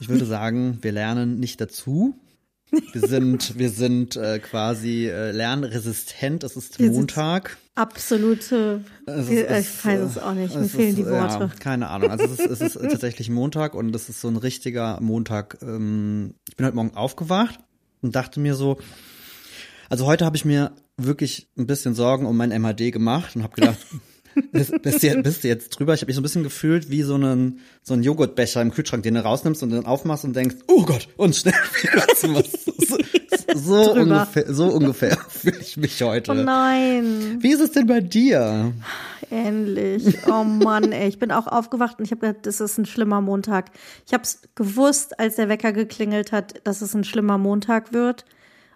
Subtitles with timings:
[0.00, 2.16] Ich würde sagen, wir lernen nicht dazu.
[2.92, 6.44] Wir sind, wir sind äh, quasi äh, lernresistent.
[6.44, 7.56] Es ist Wir Montag.
[7.74, 11.44] Absolute, Es ich ist- es, weiß äh, es auch nicht, mir fehlen ist, die Worte.
[11.44, 12.10] Ja, keine Ahnung.
[12.10, 15.58] Also es ist, es ist tatsächlich Montag und es ist so ein richtiger Montag.
[15.62, 17.58] Ähm, ich bin heute Morgen aufgewacht
[18.02, 18.78] und dachte mir so,
[19.88, 23.54] also heute habe ich mir wirklich ein bisschen Sorgen um mein MHD gemacht und habe
[23.54, 23.78] gedacht,
[24.52, 25.94] bist, bist, du, jetzt- bist du jetzt drüber?
[25.94, 29.02] Ich habe mich so ein bisschen gefühlt wie so einen so einen Joghurtbecher im Kühlschrank,
[29.02, 32.50] den du rausnimmst und dann aufmachst und denkst, oh Gott, und schnell wieder zu was.
[33.52, 36.30] So, so ungefähr, so ungefähr fühle ich mich heute.
[36.30, 38.72] Oh nein, Wie ist es denn bei dir?
[39.30, 40.18] endlich.
[40.28, 41.08] Oh Mann, ey.
[41.08, 43.70] Ich bin auch aufgewacht und ich habe gedacht, das ist ein schlimmer Montag.
[44.06, 48.24] Ich habe es gewusst, als der Wecker geklingelt hat, dass es ein schlimmer Montag wird.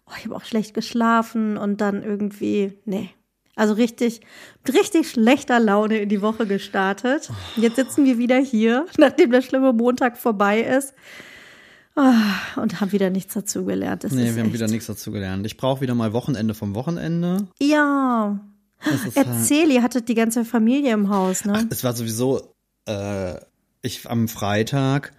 [0.06, 3.10] Oh, ich habe auch schlecht geschlafen und dann irgendwie, nee.
[3.56, 4.20] Also richtig,
[4.66, 7.30] mit richtig schlechter Laune in die Woche gestartet.
[7.56, 10.94] Jetzt sitzen wir wieder hier, nachdem der schlimme Montag vorbei ist.
[11.96, 12.12] Ah,
[12.56, 14.02] Und haben wieder nichts dazugelernt.
[14.02, 15.46] Das Nee, wir haben echt- wieder nichts dazu gelernt.
[15.46, 17.46] Ich brauche wieder mal Wochenende vom Wochenende.
[17.60, 18.40] Ja.
[18.84, 21.66] Ist halt, Erzähl, ihr hattet die ganze Familie im Haus, ne?
[21.70, 22.52] es war sowieso,
[22.86, 23.34] äh,
[23.82, 25.12] ich am Freitag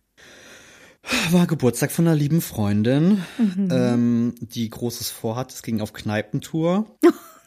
[1.31, 3.69] war Geburtstag von einer lieben Freundin, Mhm.
[3.71, 5.53] ähm, die Großes vorhat.
[5.53, 6.85] Es ging auf Kneipentour.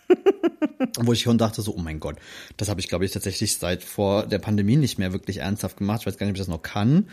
[1.01, 2.17] Wo ich schon dachte, so, oh mein Gott,
[2.57, 6.01] das habe ich, glaube ich, tatsächlich seit vor der Pandemie nicht mehr wirklich ernsthaft gemacht.
[6.01, 7.09] Ich weiß gar nicht, ob ich das noch kann.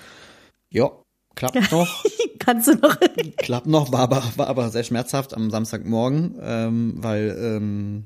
[0.69, 0.91] Ja,
[1.35, 2.03] klappt noch.
[2.39, 2.97] Kannst du noch?
[3.38, 8.05] klappt noch, war aber, war aber sehr schmerzhaft am Samstagmorgen, ähm, weil ähm,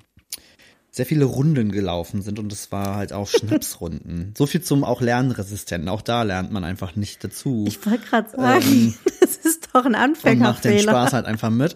[0.92, 4.34] sehr viele Runden gelaufen sind und es war halt auch Schnapsrunden.
[4.38, 5.90] so viel zum auch Lernresistenten.
[5.90, 7.66] Auch da lernt man einfach nicht dazu.
[7.68, 10.92] Ich wollte gerade sagen, das ist doch ein und macht den Anfängerfehler.
[10.92, 11.76] Spaß halt einfach mit.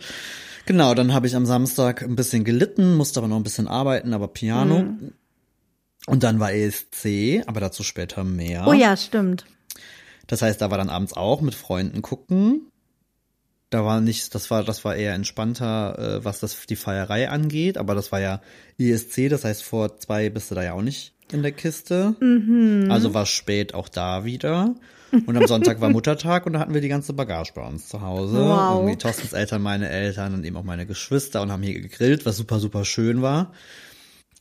[0.66, 4.14] Genau, dann habe ich am Samstag ein bisschen gelitten, musste aber noch ein bisschen arbeiten,
[4.14, 4.80] aber Piano.
[4.80, 5.14] Mhm.
[6.06, 8.66] Und dann war ESC, aber dazu später mehr.
[8.68, 9.46] Oh ja, stimmt.
[10.28, 12.68] Das heißt, da war dann abends auch mit Freunden gucken.
[13.70, 17.78] Da war nicht, das war, das war eher entspannter, äh, was das die Feierei angeht,
[17.78, 18.42] aber das war ja
[18.78, 22.16] ESC, das heißt, vor zwei bist du da ja auch nicht in der Kiste.
[22.20, 22.90] Mhm.
[22.92, 24.76] Also war spät auch da wieder.
[25.26, 28.02] Und am Sonntag war Muttertag und da hatten wir die ganze Bagage bei uns zu
[28.02, 28.38] Hause.
[28.38, 28.80] Wow.
[28.80, 32.38] Irgendwie Thorstens Eltern, meine Eltern und eben auch meine Geschwister und haben hier gegrillt, was
[32.38, 33.52] super, super schön war.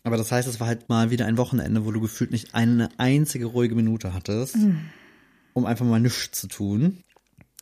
[0.04, 2.88] Aber das heißt, es war halt mal wieder ein Wochenende, wo du gefühlt nicht eine
[2.98, 4.88] einzige ruhige Minute hattest, Mhm.
[5.52, 7.02] um einfach mal nichts zu tun.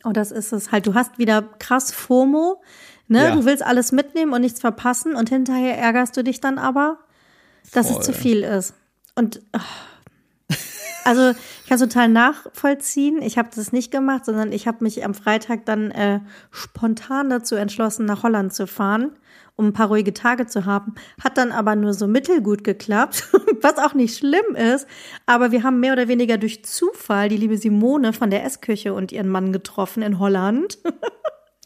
[0.03, 0.87] Oh, das ist es halt.
[0.87, 2.61] Du hast wieder krass FOMO,
[3.07, 3.25] ne?
[3.25, 3.35] Ja.
[3.35, 6.97] Du willst alles mitnehmen und nichts verpassen und hinterher ärgerst du dich dann aber,
[7.73, 7.99] dass Voll.
[7.99, 8.73] es zu viel ist.
[9.15, 9.59] Und ah.
[11.03, 13.21] Also ich kann es total nachvollziehen.
[13.21, 16.19] Ich habe das nicht gemacht, sondern ich habe mich am Freitag dann äh,
[16.51, 19.11] spontan dazu entschlossen, nach Holland zu fahren,
[19.55, 20.95] um ein paar ruhige Tage zu haben.
[21.23, 23.29] Hat dann aber nur so mittelgut geklappt,
[23.61, 24.87] was auch nicht schlimm ist.
[25.25, 29.11] Aber wir haben mehr oder weniger durch Zufall die liebe Simone von der Essküche und
[29.11, 30.77] ihren Mann getroffen in Holland.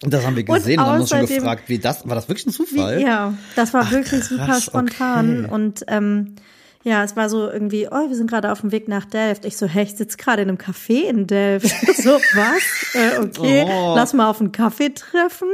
[0.03, 2.47] Und das haben wir gesehen und, haben uns schon gefragt, wie das, war das wirklich
[2.47, 3.01] ein Zufall?
[3.01, 5.45] Ja, das war wirklich krass, super spontan.
[5.45, 5.53] okay.
[5.53, 6.35] Und ähm,
[6.85, 9.43] ja, es war so irgendwie, oh, wir sind gerade auf dem Weg nach Delft.
[9.43, 11.67] Ich so, hey, ich sitze gerade in einem Café in Delft.
[11.97, 12.93] so, was?
[12.93, 13.93] Äh, okay, Oh.
[13.95, 15.49] lass mal auf einen Kaffee treffen.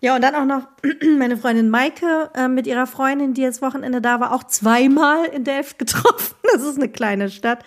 [0.00, 0.68] Ja, und dann auch noch
[1.18, 5.44] meine Freundin Maike äh, mit ihrer Freundin, die jetzt Wochenende da war, auch zweimal in
[5.44, 6.34] Delft getroffen.
[6.52, 7.60] Das ist eine kleine Stadt.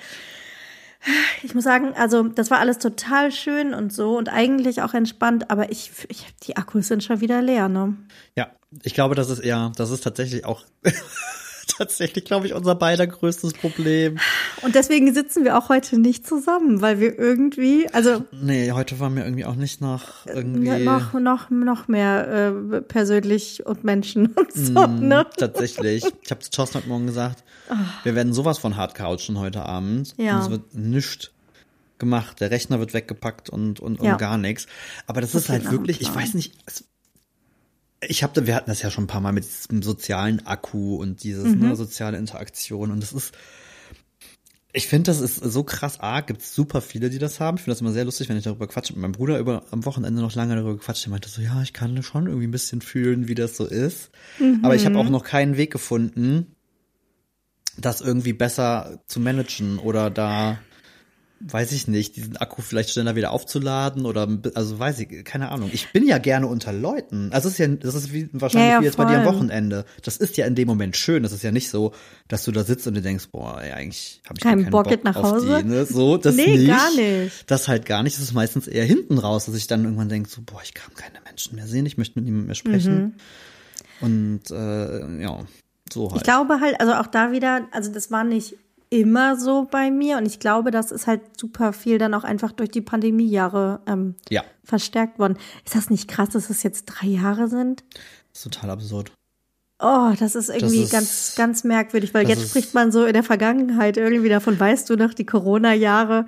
[1.42, 5.50] Ich muss sagen, also das war alles total schön und so und eigentlich auch entspannt,
[5.50, 7.96] aber ich, ich die Akkus sind schon wieder leer, ne?
[8.36, 8.52] Ja,
[8.84, 10.64] ich glaube, das ist eher, das ist tatsächlich auch
[11.78, 14.18] tatsächlich, glaube ich, unser beider größtes Problem.
[14.62, 19.10] Und deswegen sitzen wir auch heute nicht zusammen, weil wir irgendwie, also Nee, heute war
[19.10, 20.84] mir irgendwie auch nicht nach irgendwie.
[20.84, 22.28] noch, noch, noch mehr
[22.74, 25.26] äh, persönlich und Menschen und so, Mm, ne?
[25.38, 26.04] Tatsächlich.
[26.22, 27.44] Ich habe zu Thorsten heute Morgen gesagt,
[28.04, 30.14] wir werden sowas von hart couchen heute Abend.
[30.18, 30.36] Ja.
[30.38, 31.32] Und es wird nichts
[31.98, 32.40] gemacht.
[32.42, 34.18] Der Rechner wird weggepackt und, und, und Ja.
[34.18, 34.68] gar nichts.
[35.08, 36.84] Aber das, Das ist halt wirklich, ich weiß nicht, es,
[38.08, 41.24] ich habe, wir hatten das ja schon ein paar Mal mit diesem sozialen Akku und
[41.24, 41.62] dieses Mhm.
[41.62, 43.34] ne, soziale Interaktion und das ist,
[44.74, 46.28] ich finde, das ist so krass arg.
[46.28, 47.56] Gibt super viele, die das haben.
[47.56, 48.92] Ich finde das immer sehr lustig, wenn ich darüber quatsche.
[48.92, 51.06] Mit meinem Bruder über am Wochenende noch lange darüber quatscht.
[51.06, 54.10] Der meinte so, ja, ich kann schon irgendwie ein bisschen fühlen, wie das so ist.
[54.64, 56.48] Aber ich habe auch noch keinen Weg gefunden,
[57.78, 60.60] das irgendwie besser zu managen oder da,
[61.48, 65.70] weiß ich nicht, diesen Akku vielleicht schneller wieder aufzuladen oder, also weiß ich, keine Ahnung.
[65.72, 67.30] Ich bin ja gerne unter Leuten.
[67.32, 69.24] Also es ist ja, das ist wie, wahrscheinlich Ja, ja, wie jetzt bei dir am
[69.24, 69.36] voll.
[69.36, 69.86] Wochenende.
[70.04, 71.22] Das ist ja in dem Moment schön.
[71.24, 71.94] Das ist ja nicht so,
[72.28, 74.90] dass du da sitzt und dir denkst, boah, ey, eigentlich habe ich Kein keinen Bock,
[74.90, 75.62] Bock nach Hause?
[75.62, 75.86] die, ne?
[75.86, 76.68] So, das Nee, nicht.
[76.68, 77.44] gar nicht.
[77.48, 78.16] Das halt gar nicht.
[78.18, 80.94] Das ist meistens eher hinten raus, dass ich dann irgendwann denke, so, boah, ich kann
[80.96, 83.16] keine Menschen mehr sehen, ich möchte mit niemandem mehr sprechen.
[84.02, 85.46] Und äh, ja,
[85.92, 86.18] so halt.
[86.18, 88.56] Ich glaube halt, also auch da wieder, also das war nicht
[88.90, 92.52] immer so bei mir und ich glaube, das ist halt super viel dann auch einfach
[92.52, 94.44] durch die Pandemiejahre ähm, Ja.
[94.64, 95.38] verstärkt worden.
[95.66, 97.84] Ist das nicht krass, dass es jetzt drei Jahre sind?
[98.32, 99.12] Das ist total absurd.
[99.80, 103.06] Oh, das ist irgendwie ist- ganz, ganz merkwürdig, weil das jetzt ist- spricht man so
[103.06, 106.26] in der Vergangenheit irgendwie davon, weißt du noch, die Corona-Jahre.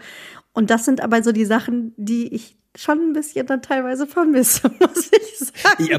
[0.53, 4.69] Und das sind aber so die Sachen, die ich schon ein bisschen dann teilweise vermisse,
[4.79, 5.85] muss ich sagen.
[5.89, 5.97] Ja,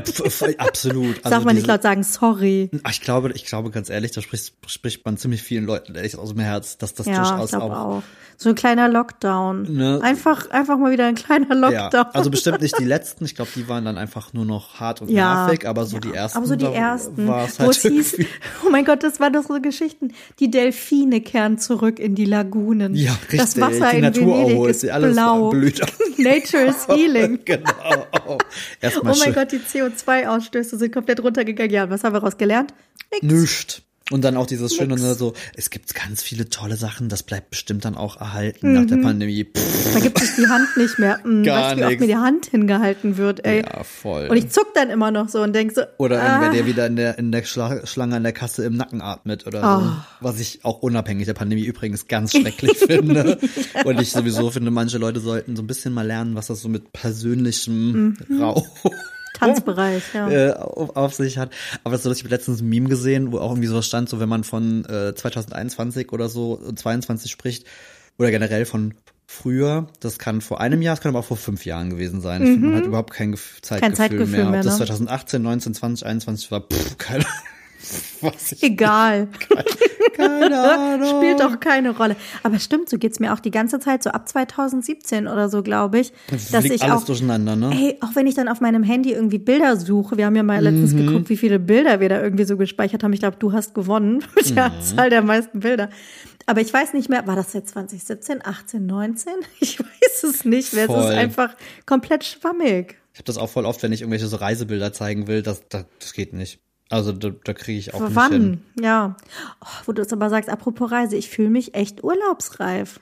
[0.58, 1.16] absolut.
[1.24, 2.70] Also Darf man nicht laut sagen, sorry.
[2.90, 6.30] Ich glaube, ich glaube ganz ehrlich, da spricht, spricht man ziemlich vielen Leuten ehrlich aus
[6.30, 7.96] dem Herz, dass das Ja, ich durchaus glaube auch.
[7.98, 8.02] auch.
[8.40, 9.62] So ein kleiner Lockdown.
[9.74, 9.98] Ne?
[10.00, 12.06] Einfach, einfach mal wieder ein kleiner Ja, Lockdown.
[12.14, 13.24] also bestimmt nicht die letzten.
[13.24, 16.00] Ich glaube, die waren dann einfach nur noch hart und Ja, nervig, aber so ja,
[16.02, 16.38] die ersten.
[16.38, 18.16] Aber so die ersten, wo halt es hieß,
[18.64, 20.12] oh mein Gott, das waren doch so Geschichten.
[20.38, 22.94] Die Delfine kehren zurück in die Lagunen.
[22.94, 23.40] Ja, richtig.
[23.40, 25.50] Das Wasser die in Natur Venedig erholt ist blau.
[25.50, 25.80] blüht.
[26.18, 27.38] Nature is healing.
[27.44, 27.70] genau.
[28.80, 29.34] Erstmal Oh mein schön.
[29.34, 31.72] Gott, die CO2-Ausstöße sind komplett runtergegangen.
[31.72, 32.72] Ja, was haben wir raus gelernt?
[33.22, 33.82] Nix.
[34.10, 37.50] Und dann auch dieses Schöne, ne, so, es gibt ganz viele tolle Sachen, das bleibt
[37.50, 39.44] bestimmt dann auch erhalten nach der Pandemie.
[39.44, 41.18] Pff, Da gibt sich die Hand nicht mehr.
[41.28, 43.62] Hm, Gar weißt du, wie oft mir die Hand hingehalten wird, ey.
[43.62, 44.28] ja, voll.
[44.30, 46.86] Und ich zuck dann immer noch so und denk so, oder ah, irgendwer, der wieder
[46.86, 49.86] in der, in der Schla Schlange an der Kasse im Nacken atmet oder so.
[49.86, 49.92] Oh.
[50.20, 53.38] Was ich auch unabhängig der Pandemie übrigens ganz schrecklich finde.
[53.84, 56.68] Und ich sowieso finde, manche Leute sollten so ein bisschen mal lernen, was das so
[56.68, 58.42] mit persönlichem Mhm.
[58.42, 58.66] Rauch
[59.38, 60.28] Tanzbereich, ja.
[60.48, 61.50] äh, auf, auf sich hat.
[61.84, 64.08] Aber das ist so, ich habe letztens ein Meme gesehen, wo auch irgendwie so stand,
[64.08, 67.66] so wenn man von äh, 2021 oder so äh, 22 spricht
[68.18, 68.94] oder generell von
[69.26, 72.42] früher, das kann vor einem Jahr, das kann aber auch vor fünf Jahren gewesen sein.
[72.42, 73.94] Ich finde, man hat überhaupt kein Gef Zeitgefühl, Mhm.
[73.94, 74.44] Zeitgefühl mehr.
[74.46, 74.86] Ob mehr, das ne?
[74.86, 77.26] 2018, 19, 20, 21 war, pff, keine ich,
[78.60, 79.28] Egal.
[80.14, 81.08] keine Ahnung.
[81.22, 82.16] Spielt doch keine Rolle.
[82.42, 86.00] Aber stimmt, so geht's mir auch die ganze Zeit, so ab 2017 oder so, glaube
[86.00, 87.70] ich, Das dass ich alles auch durcheinander, ne?
[87.72, 90.60] Ey, auch wenn ich dann auf meinem Handy irgendwie Bilder suche, wir haben ja mal
[90.62, 91.06] letztens Mhm.
[91.06, 93.12] geguckt, wie viele Bilder wir da irgendwie so gespeichert haben.
[93.12, 94.82] Ich glaube, du hast gewonnen mit der Mhm.
[94.82, 95.90] Zahl der meisten Bilder.
[96.46, 99.32] Aber ich weiß nicht mehr, war das jetzt 2017, 18, 19?
[99.60, 100.88] Ich weiß es nicht mehr.
[100.88, 101.54] Es ist einfach
[101.84, 102.96] komplett schwammig.
[103.12, 105.84] Ich habe das auch voll oft, wenn ich irgendwelche so Reisebilder zeigen will, das, das,
[105.98, 106.60] das geht nicht.
[106.90, 108.60] Also da, da kriege ich auch nicht hin.
[108.76, 108.84] Wann?
[108.84, 109.16] Ja.
[109.60, 113.00] Oh, wo du es aber sagst, apropos Reise, ich fühle mich echt urlaubsreif.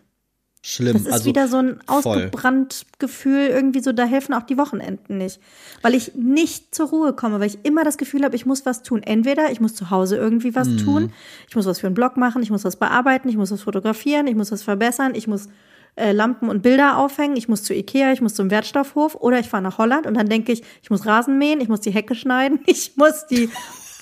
[0.63, 0.95] Schlimm.
[0.95, 5.17] Das ist also, wieder so ein ausgebrannt Gefühl, irgendwie so, da helfen auch die Wochenenden
[5.19, 5.39] nicht.
[5.83, 8.83] Weil ich nicht zur Ruhe komme, weil ich immer das Gefühl habe, ich muss was
[8.83, 9.05] tun.
[9.05, 10.77] Entweder ich muss zu Hause irgendwie was Mhm.
[10.79, 11.13] tun,
[11.49, 14.27] ich muss was für einen Blog machen, ich muss was bearbeiten, ich muss was fotografieren,
[14.27, 15.49] ich muss was verbessern, ich muss
[15.97, 19.49] äh, Lampen und Bilder aufhängen, ich muss zu Ikea, ich muss zum Wertstoffhof oder ich
[19.49, 22.15] fahre nach Holland und dann denke ich, ich muss Rasen mähen, ich muss die Hecke
[22.15, 23.51] schneiden, ich muss die,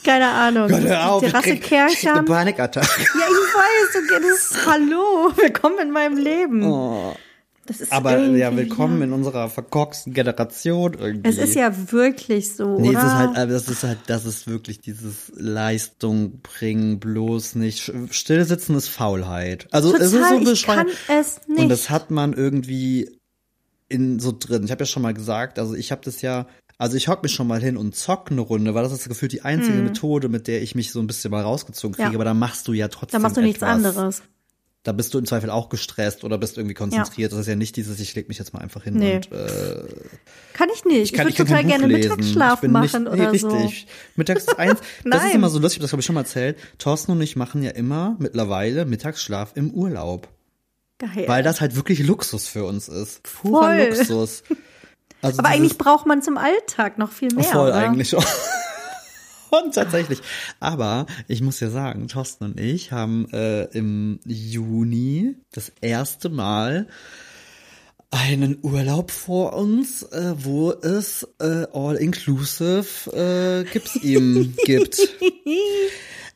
[0.05, 2.25] keine Ahnung, Gott, hör auf, ich Terrasse ich krieg eine kärchern.
[2.25, 3.01] Panikattacke.
[3.01, 6.63] Ja, ich weiß, okay, das ist, hallo, willkommen in meinem Leben.
[7.67, 7.93] Das ist.
[7.93, 11.29] Aber irgendwie, ja, willkommen in unserer verkorksten Generation irgendwie.
[11.29, 12.99] Es ist ja wirklich so, Nee, oder?
[12.99, 17.91] es ist halt, äh, das ist halt, das ist wirklich dieses Leistung bringen, bloß nicht.
[18.11, 19.67] Stillsitzen ist Faulheit.
[19.71, 20.77] Also es ist Total, so ich bescheuert.
[20.79, 21.59] kann es nicht.
[21.61, 23.11] Und das hat man irgendwie
[23.89, 24.65] in so drin.
[24.65, 26.47] Ich habe ja schon mal gesagt, also ich habe das ja,
[26.79, 29.33] also ich hock mich schon mal hin und zock eine Runde, weil das ist gefühlt
[29.33, 32.09] die einzige Methode, mit der ich mich so ein bisschen mal rausgezogen kriege.
[32.11, 32.15] Ja.
[32.15, 33.71] Aber da machst du ja trotzdem da machst du nichts etwas.
[33.71, 34.23] anderes.
[34.85, 37.33] Da bist du im Zweifel auch gestresst oder bist irgendwie konzentriert.
[37.33, 39.17] Das ist ja nicht dieses, ich leg mich jetzt mal einfach hin Nee.
[39.17, 39.83] und äh,
[40.53, 41.05] Kann ich nicht.
[41.05, 42.11] Ich, kann, würde kann total gerne lesen.
[42.11, 43.49] Mittagsschlaf Ich machen nicht, oder nee, so.
[43.49, 43.87] richtig.
[44.15, 44.81] Mittags ist eins.
[45.05, 46.59] das ist immer so lustig, das habe ich schon mal erzählt.
[46.79, 50.29] Thorsten und ich machen ja immer mittlerweile Mittagsschlaf im Urlaub.
[50.99, 51.25] Geil.
[51.27, 53.23] Weil das halt wirklich Luxus für uns ist.
[53.23, 53.89] Purer Voll.
[53.89, 54.43] Luxus.
[55.23, 57.45] Also Aber eigentlich braucht man zum Alltag noch viel mehr.
[57.45, 57.77] Voll oder?
[57.77, 58.15] eigentlich
[59.63, 60.21] Und tatsächlich.
[60.61, 66.87] Aber ich muss ja sagen, Thorsten und ich haben äh, im Juni das erste Mal
[68.11, 74.99] einen Urlaub vor uns, äh, wo es äh, all-inclusive äh, Gips ihm gibt.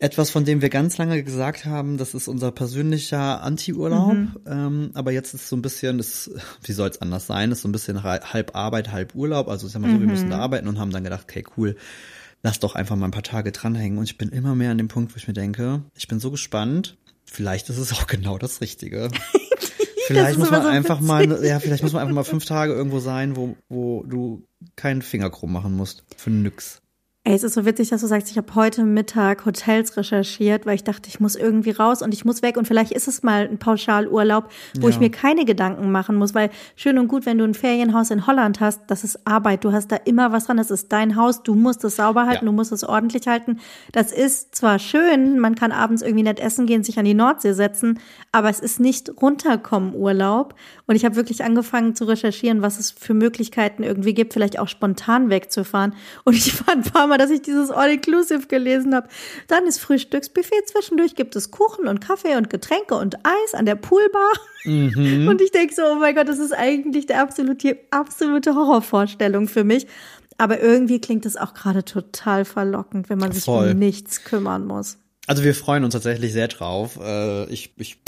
[0.01, 4.17] Etwas, von dem wir ganz lange gesagt haben, das ist unser persönlicher Anti-Urlaub.
[4.47, 6.31] Ähm, aber jetzt ist so ein bisschen, das,
[6.63, 9.49] wie soll es anders sein, ist so ein bisschen hal- halb Arbeit, halb Urlaub.
[9.49, 11.77] Also ist ja mal so, wir müssen da arbeiten und haben dann gedacht, okay, cool,
[12.43, 13.99] lass doch einfach mal ein paar Tage dranhängen.
[13.99, 16.31] Und ich bin immer mehr an dem Punkt, wo ich mir denke, ich bin so
[16.31, 16.97] gespannt.
[17.25, 19.11] Vielleicht ist es auch genau das Richtige.
[20.07, 22.99] Vielleicht muss man so einfach mal, ja, vielleicht muss man einfach mal fünf Tage irgendwo
[22.99, 24.43] sein, wo, wo du
[24.75, 26.03] keinen Finger krumm machen musst.
[26.17, 26.81] Für nix.
[27.25, 30.77] Ey, es ist so witzig, dass du sagst, ich habe heute Mittag Hotels recherchiert, weil
[30.77, 32.57] ich dachte, ich muss irgendwie raus und ich muss weg.
[32.57, 34.49] Und vielleicht ist es mal ein Pauschalurlaub,
[34.81, 34.89] wo Ja.
[34.89, 38.27] ich mir keine Gedanken machen muss, weil schön und gut, wenn du ein Ferienhaus in
[38.27, 41.43] Holland hast, das ist Arbeit, du hast da immer was dran, das ist dein Haus,
[41.43, 42.51] du musst es sauber halten, Ja.
[42.51, 43.59] du musst es ordentlich halten.
[43.93, 47.53] Das ist zwar schön, man kann abends irgendwie nett essen gehen, sich an die Nordsee
[47.53, 47.99] setzen,
[48.33, 50.55] aber es ist nicht runterkommen Urlaub.
[50.87, 54.69] Und ich habe wirklich angefangen zu recherchieren, was es für Möglichkeiten irgendwie gibt, vielleicht auch
[54.69, 55.95] spontan wegzufahren.
[56.25, 59.09] Und ich war ein paar Mal, dass ich dieses All-Inclusive gelesen habe.
[59.47, 60.67] Dann ist Frühstücksbuffet.
[60.67, 64.33] Zwischendurch gibt es Kuchen und Kaffee und Getränke und Eis an der Poolbar.
[64.65, 65.29] Mhm.
[65.29, 69.65] Und ich denke so, oh mein Gott, das ist eigentlich die absolute, absolute Horrorvorstellung für
[69.65, 69.87] mich.
[70.37, 73.73] Aber irgendwie klingt es auch gerade total verlockend, wenn man sich Voll.
[73.73, 74.99] um nichts kümmern muss.
[75.27, 76.99] Also wir freuen uns tatsächlich sehr drauf.
[77.03, 77.99] Äh, ich, ich,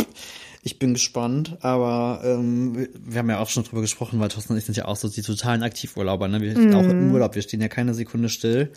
[0.63, 4.59] ich bin gespannt, aber ähm, wir haben ja auch schon drüber gesprochen, weil Thorsten und
[4.59, 6.41] ich sind ja auch so die totalen Aktivurlauber, ne?
[6.43, 6.75] Wir sind mm.
[6.75, 8.71] auch im Urlaub, wir stehen ja keine Sekunde still.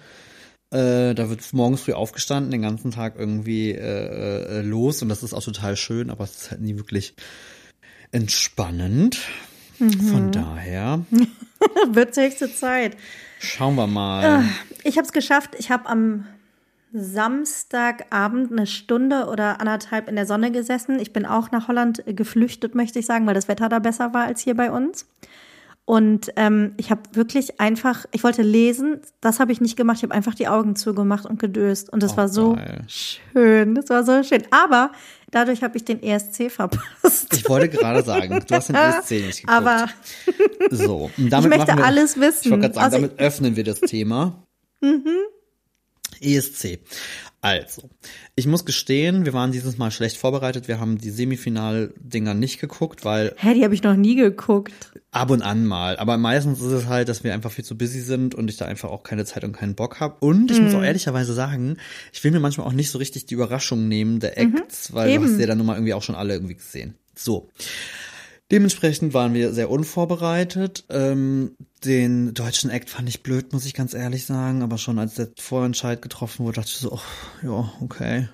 [0.72, 5.24] Äh, da wird morgens früh aufgestanden, den ganzen Tag irgendwie äh, äh, los und das
[5.24, 7.16] ist auch total schön, aber es ist halt nie wirklich
[8.12, 9.20] entspannend.
[9.80, 9.92] Mhm.
[9.92, 11.06] Von daher.
[11.92, 12.96] wird höchste Zeit.
[13.40, 14.44] Schauen wir mal.
[14.44, 15.52] Äh, ich habe es geschafft.
[15.58, 16.26] Ich habe am
[16.94, 21.00] Samstagabend eine Stunde oder anderthalb in der Sonne gesessen.
[21.00, 24.26] Ich bin auch nach Holland geflüchtet, möchte ich sagen, weil das Wetter da besser war
[24.26, 25.08] als hier bei uns.
[25.86, 29.98] Und ähm, ich habe wirklich einfach, ich wollte lesen, das habe ich nicht gemacht.
[29.98, 31.92] Ich habe einfach die Augen zugemacht und gedöst.
[31.92, 32.84] Und das oh, war so geil.
[32.88, 33.76] schön.
[33.76, 34.44] Das war so schön.
[34.52, 34.92] Aber
[35.32, 37.34] dadurch habe ich den ESC verpasst.
[37.34, 39.50] Ich wollte gerade sagen, du hast den ESC nicht geguckt.
[39.50, 39.90] Aber
[40.72, 42.40] so, und damit ich möchte wir, alles wissen.
[42.44, 44.46] Ich wollte gerade sagen, also, damit öffnen wir das Thema.
[44.80, 45.08] mhm.
[46.24, 46.80] ESC.
[47.44, 47.90] Also,
[48.36, 50.70] ich muss gestehen, wir waren dieses Mal schlecht vorbereitet.
[50.70, 53.36] Wir haben die Semifinal-Dinger nicht geguckt, weil.
[53.38, 54.94] Hä, die habe ich noch nie geguckt.
[55.12, 55.98] Ab und an mal.
[55.98, 58.64] Aber meistens ist es halt, dass wir einfach viel zu busy sind und ich da
[58.64, 60.26] einfach auch keine Zeit und keinen Bock habe.
[60.26, 60.64] Und ich mm.
[60.64, 61.76] muss auch ehrlicherweise sagen,
[62.14, 64.56] ich will mir manchmal auch nicht so richtig die Überraschung nehmen der mhm.
[64.56, 65.26] Acts, mhm, weil eben.
[65.26, 66.96] du hast ja dann nun mal irgendwie auch schon alle irgendwie gesehen.
[67.14, 67.50] So.
[68.54, 70.86] Dementsprechend waren wir sehr unvorbereitet.
[70.90, 74.62] Ähm, den deutschen Act fand ich blöd, muss ich ganz ehrlich sagen.
[74.62, 77.00] Aber schon als der Vorentscheid getroffen wurde, dachte ich so, oh,
[77.42, 78.30] ja, okay.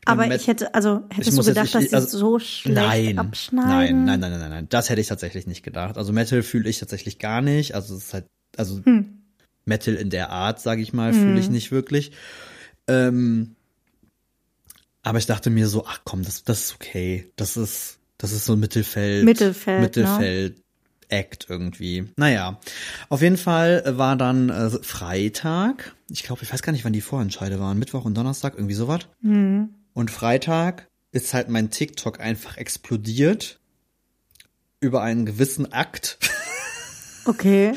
[0.00, 2.74] Ich aber ich hätte, also hättest du gedacht, jetzt, ich, dass sie also, so schlecht
[2.74, 4.04] nein, abschneiden?
[4.04, 5.96] Nein, nein, nein, nein, nein, das hätte ich tatsächlich nicht gedacht.
[5.96, 7.76] Also Metal fühle ich tatsächlich gar nicht.
[7.76, 8.26] Also es ist halt,
[8.56, 9.22] also hm.
[9.64, 11.20] Metal in der Art, sage ich mal, hm.
[11.20, 12.10] fühle ich nicht wirklich.
[12.88, 13.54] Ähm,
[15.04, 17.30] aber ich dachte mir so, ach komm, das, das ist okay.
[17.36, 19.24] Das ist, das ist so ein Mittelfeld.
[19.24, 19.80] Mittelfeld.
[19.80, 20.56] Mittelfeld.
[20.56, 20.62] Ne?
[21.08, 22.08] Act irgendwie.
[22.16, 22.58] Naja,
[23.08, 25.94] auf jeden Fall war dann äh, Freitag.
[26.10, 27.78] Ich glaube, ich weiß gar nicht, wann die Vorentscheide waren.
[27.78, 29.00] Mittwoch und Donnerstag, irgendwie sowas.
[29.20, 29.70] Mhm.
[29.92, 33.60] Und Freitag ist halt mein TikTok einfach explodiert
[34.80, 36.18] über einen gewissen Akt.
[37.28, 37.72] Okay.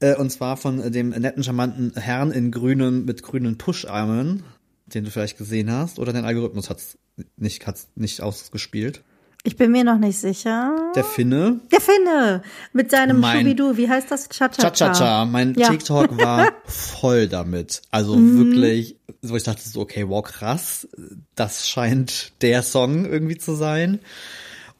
[0.00, 4.42] Äh, und zwar von dem netten, charmanten Herrn in grünen, mit grünen Pusharmen,
[4.86, 6.00] den du vielleicht gesehen hast.
[6.00, 6.98] Oder dein Algorithmus hat's
[7.36, 9.04] nicht, hat's nicht ausgespielt.
[9.44, 10.92] Ich bin mir noch nicht sicher.
[10.96, 11.60] Der Finne.
[11.70, 12.42] Der Finne
[12.72, 13.76] mit seinem mein, Schubidu.
[13.76, 14.28] Wie heißt das?
[14.28, 14.70] Cha-cha-cha.
[14.70, 15.24] Cha-cha-cha.
[15.24, 15.70] Mein ja.
[15.70, 17.82] TikTok war voll damit.
[17.90, 18.38] Also mhm.
[18.38, 20.88] wirklich, so ich dachte so, okay, wow, krass.
[21.34, 24.00] Das scheint der Song irgendwie zu sein.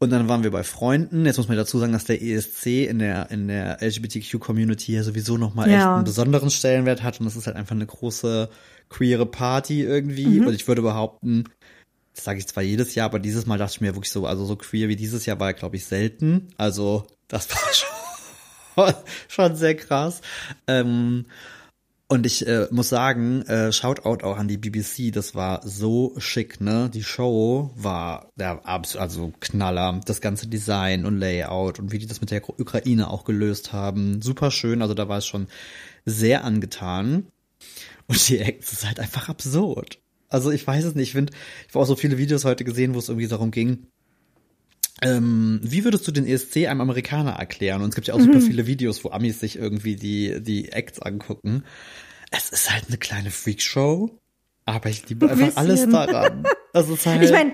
[0.00, 1.26] Und dann waren wir bei Freunden.
[1.26, 5.38] Jetzt muss man dazu sagen, dass der ESC in der, in der LGBTQ-Community ja sowieso
[5.38, 5.76] nochmal ja.
[5.76, 7.18] echt einen besonderen Stellenwert hat.
[7.18, 8.48] Und das ist halt einfach eine große
[8.88, 10.40] queere Party irgendwie.
[10.40, 10.46] Mhm.
[10.46, 11.44] Und ich würde behaupten,
[12.18, 14.44] das sage ich zwar jedes Jahr, aber dieses Mal dachte ich mir wirklich so, also
[14.44, 16.48] so queer wie dieses Jahr war, glaube ich, selten.
[16.56, 17.72] Also das war
[18.92, 18.94] schon,
[19.28, 20.20] schon sehr krass.
[20.66, 21.26] Ähm,
[22.08, 26.60] und ich äh, muss sagen, äh, Shoutout auch an die BBC, das war so schick,
[26.60, 26.90] ne?
[26.92, 32.06] Die Show war der absolut, also Knaller, das ganze Design und Layout und wie die
[32.06, 34.82] das mit der Ukraine auch gelöst haben, super schön.
[34.82, 35.46] Also da war es schon
[36.04, 37.28] sehr angetan.
[38.08, 40.00] Und die Acts ist halt einfach absurd.
[40.28, 41.08] Also ich weiß es nicht.
[41.08, 41.32] Ich finde,
[41.66, 43.86] ich habe auch so viele Videos heute gesehen, wo es irgendwie darum ging,
[45.00, 47.82] ähm, wie würdest du den ESC einem Amerikaner erklären?
[47.82, 48.24] Und es gibt ja auch mhm.
[48.24, 51.64] super viele Videos, wo Amis sich irgendwie die, die Acts angucken.
[52.30, 54.18] Es ist halt eine kleine Freakshow,
[54.64, 56.44] aber ich liebe einfach alles daran.
[56.74, 57.52] Also es ist halt, ich meine,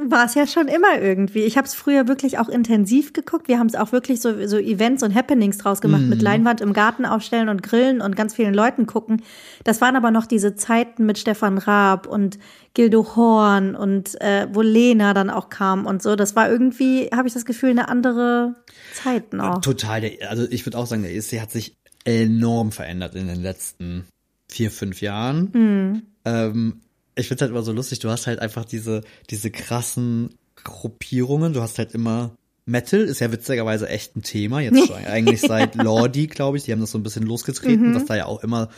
[0.00, 1.40] war es ja schon immer irgendwie.
[1.40, 3.48] Ich habe es früher wirklich auch intensiv geguckt.
[3.48, 6.08] Wir haben es auch wirklich so, so Events und Happenings draus gemacht, mm.
[6.08, 6.24] mit mhm.
[6.24, 9.22] Leinwand im Garten aufstellen und grillen und ganz vielen Leuten gucken.
[9.64, 12.38] Das waren aber noch diese Zeiten mit Stefan Raab und
[12.74, 16.16] Gildo Horn und äh, wo Lena dann auch kam und so.
[16.16, 18.54] Das war irgendwie, habe ich das Gefühl, eine andere
[18.94, 19.60] Zeit noch.
[19.60, 20.10] Total.
[20.28, 24.06] Also ich würde auch sagen, der ESC hat sich enorm verändert in den letzten
[24.48, 25.44] vier, fünf Jahren.
[25.52, 26.02] Mm.
[26.24, 26.80] Ähm,
[27.14, 31.60] ich find's halt immer so lustig, du hast halt einfach diese, diese krassen Gruppierungen, du
[31.60, 36.28] hast halt immer Metal ist ja witzigerweise echt ein Thema, jetzt schon eigentlich seit Lordi,
[36.28, 37.94] glaube ich, die haben das so ein bisschen losgetreten, mhm.
[37.94, 38.68] dass da ja auch immer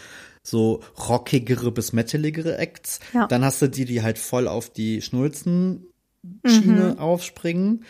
[0.43, 3.01] so rockigere bis metaligere Acts.
[3.13, 3.27] Ja.
[3.27, 6.99] Dann hast du die, die halt voll auf die Schnulzen-Schiene mhm.
[6.99, 7.85] aufspringen.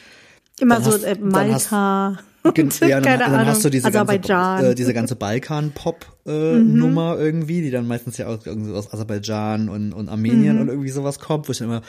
[0.60, 2.18] Immer dann so hast, äh, Malta.
[2.58, 7.24] Und, ja, dann, dann hast du diese ganze, äh, diese ganze Balkan-Pop-Nummer äh, mhm.
[7.24, 10.62] irgendwie, die dann meistens ja auch irgendwie aus Aserbaidschan und, und Armenien mhm.
[10.62, 11.82] und irgendwie sowas kommt, wo ich dann immer,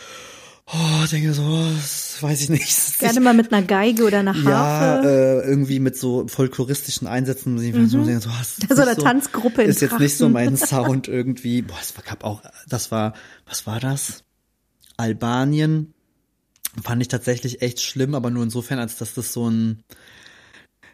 [0.67, 3.00] Oh, denke so, das weiß ich nicht.
[3.00, 5.07] Gerne mal mit einer Geige oder einer Ja, Harfe.
[5.07, 7.53] äh, irgendwie mit so folkloristischen Einsätzen.
[7.53, 7.88] Mhm.
[7.88, 11.62] so, denke, so, das ist So Tanzgruppe Ist jetzt nicht so mein Sound irgendwie.
[11.62, 13.13] Boah, es gab auch, das war,
[13.45, 14.24] was war das?
[14.97, 15.93] Albanien
[16.83, 19.83] fand ich tatsächlich echt schlimm, aber nur insofern, als dass das so ein,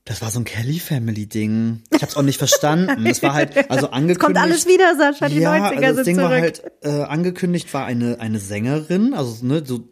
[0.06, 1.84] das war so ein Kelly Family Ding.
[1.94, 3.06] Ich hab's auch nicht verstanden.
[3.06, 4.20] Es war halt, also angekündigt.
[4.20, 6.30] Kommt alles wieder, Sascha, die ja, 90er also das sind Ding zurück.
[6.32, 9.88] war halt äh, angekündigt war eine eine Sängerin, also ne, so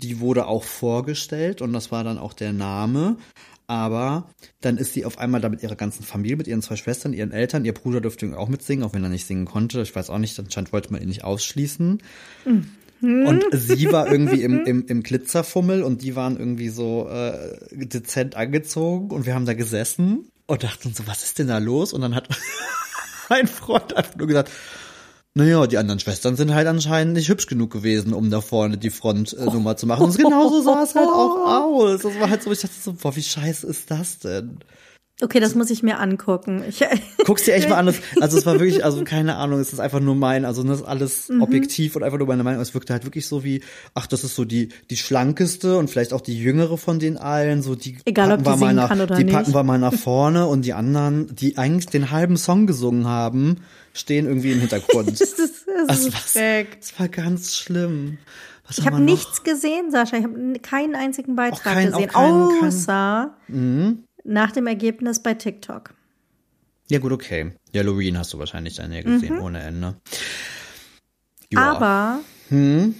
[0.00, 3.16] die wurde auch vorgestellt und das war dann auch der Name.
[3.66, 4.30] Aber
[4.62, 7.32] dann ist sie auf einmal da mit ihrer ganzen Familie, mit ihren zwei Schwestern, ihren
[7.32, 9.82] Eltern, ihr Bruder durfte auch mitsingen, auch wenn er nicht singen konnte.
[9.82, 12.00] Ich weiß auch nicht, anscheinend wollte man ihn nicht ausschließen.
[13.00, 18.36] Und sie war irgendwie im, im, im Glitzerfummel und die waren irgendwie so äh, dezent
[18.36, 21.92] angezogen und wir haben da gesessen und dachten so, was ist denn da los?
[21.92, 22.28] Und dann hat
[23.28, 24.50] mein Freund einfach nur gesagt,
[25.34, 28.90] naja, die anderen Schwestern sind halt anscheinend nicht hübsch genug gewesen, um da vorne die
[28.90, 30.06] Frontnummer zu machen.
[30.06, 32.02] Und genauso sah es halt auch aus.
[32.02, 34.58] Das war halt so, ich dachte so, boah, wie scheiße ist das denn?
[35.20, 36.62] Okay, das muss ich mir angucken.
[36.68, 36.84] Ich,
[37.24, 37.86] Guck's dir echt mal an.
[37.86, 40.80] Das, also es war wirklich, also keine Ahnung, es ist einfach nur mein, also das
[40.80, 41.42] ist alles Mhm.
[41.42, 42.60] objektiv und einfach nur meine Meinung.
[42.62, 43.62] Es wirkte halt wirklich so wie,
[43.94, 47.62] ach, das ist so die die schlankeste und vielleicht auch die jüngere von den allen.
[47.62, 49.54] So die Egal, ob packen wir die mal singen nach, die packen nicht.
[49.56, 53.56] wir mal nach vorne und die anderen, die eigentlich den halben Song gesungen haben,
[53.94, 55.08] stehen irgendwie im Hintergrund.
[55.20, 56.32] das ist, das Also ist was?
[56.32, 56.80] schräg.
[56.80, 58.18] Das war ganz schlimm.
[58.68, 60.16] Was Ich habe wir nichts gesehen, Sascha.
[60.18, 63.34] Ich habe keinen einzigen Beitrag kein- gesehen, kein- kein- außer
[64.28, 65.94] nach dem Ergebnis bei TikTok.
[66.90, 67.52] Ja gut, okay.
[67.74, 69.96] Ja, Loreen hast du wahrscheinlich dann ja gesehen, ohne Ende.
[71.50, 71.58] Mhm.
[71.58, 72.94] Aber Hm?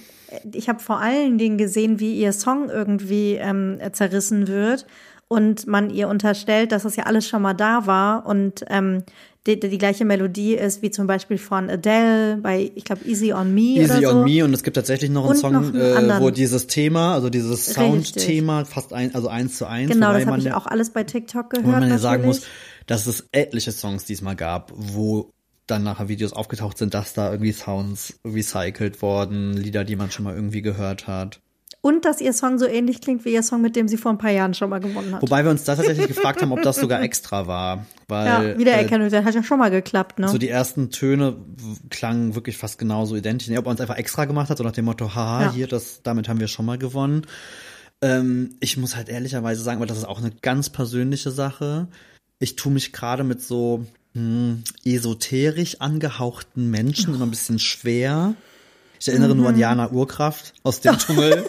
[0.53, 4.85] ich habe vor allen Dingen gesehen, wie ihr Song irgendwie ähm, zerrissen wird
[5.27, 9.03] und man ihr unterstellt, dass das ja alles schon mal da war und ähm,
[9.47, 13.53] die, die gleiche Melodie ist wie zum Beispiel von Adele bei, ich glaube, Easy on
[13.53, 14.17] Me Easy oder so.
[14.19, 16.67] on Me und es gibt tatsächlich noch einen Und Song, noch einen äh, wo dieses
[16.67, 17.67] Thema, also dieses.
[17.73, 21.49] Soundthema fast ein, also eins zu eins, Genau, das habe ich auch alles bei TikTok
[21.49, 21.67] gehört.
[21.67, 22.41] man ja sagen muss,
[22.85, 25.31] dass es etliche Songs diesmal gab, wo
[25.67, 30.25] dann nachher Videos aufgetaucht sind, dass da irgendwie Sounds recycelt worden, Lieder, die man schon
[30.25, 31.41] mal irgendwie gehört hat.
[31.81, 34.17] Und dass ihr Song so ähnlich klingt wie ihr Song, mit dem sie vor ein
[34.17, 35.21] paar Jahren schon mal gewonnen hat.
[35.21, 38.57] Wobei wir uns da tatsächlich gefragt haben, ob das sogar extra war, weil ja, äh,
[38.57, 40.27] Wiedererkennung, das hat ja schon mal geklappt, ne?
[40.27, 41.37] so die ersten Töne
[41.89, 43.47] klangen wirklich fast genauso identisch.
[43.47, 45.53] Nee, ob er uns einfach extra gemacht hat, so nach dem Motto, haha, Ja.
[45.53, 47.25] hier, das, damit haben wir schon mal gewonnen.
[48.01, 51.87] Ähm, ich muss halt ehrlicherweise sagen, weil das ist auch eine ganz persönliche Sache.
[52.39, 58.33] Ich tue mich gerade mit so hm, esoterisch angehauchten Menschen immer ein bisschen schwer.
[58.99, 59.61] Ich erinnere nur an Mhm.
[59.61, 61.45] Jana Urkraft aus dem Tunnel.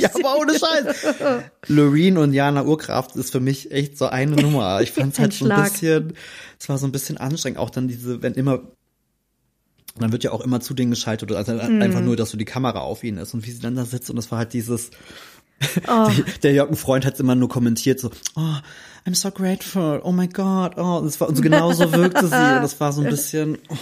[0.00, 1.40] Ja, aber ohne Scheiß.
[1.68, 4.80] Loreen und Jana Urkraft ist für mich echt so eine Nummer.
[4.80, 6.12] Ich fand es halt so ein bisschen,
[6.58, 7.58] es war so ein bisschen anstrengend.
[7.58, 8.60] Auch dann diese, wenn immer
[9.98, 11.82] dann wird ja auch immer zu denen geschaltet, also Mhm.
[11.82, 14.08] einfach nur, dass so die Kamera auf ihnen ist und wie sie dann da sitzt
[14.08, 14.90] und das war halt dieses,
[15.88, 16.08] Oh.
[16.16, 18.54] der, der Jörgen Freund hat immer nur kommentiert so, oh,
[19.06, 22.20] I'm so grateful, oh my God, oh, und, das war, und so genau so wirkte
[22.28, 23.76] sie und das war so ein bisschen, oh,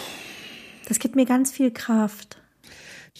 [0.88, 2.38] Das gibt mir ganz viel Kraft.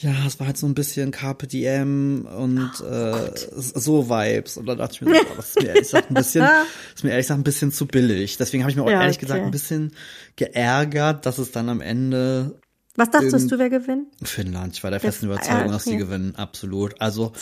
[0.01, 4.67] Ja, es war halt so ein bisschen Carpe Diem und Oh äh, so Vibes und
[4.67, 6.49] dann dachte ich mir, so, oh, das ist mir ehrlich gesagt ein bisschen,
[6.95, 8.37] ist mir ehrlich gesagt ein bisschen zu billig.
[8.37, 9.27] Deswegen habe ich mir auch Ja, ehrlich okay.
[9.27, 9.93] gesagt ein bisschen
[10.37, 12.61] geärgert, dass es dann am Ende
[12.97, 14.07] Was dachtest du, wer gewinnt?
[14.23, 15.99] Finnland, ich war der Das- festen Überzeugung, ah, dass die okay.
[15.99, 17.01] gewinnen, absolut.
[17.01, 17.33] Also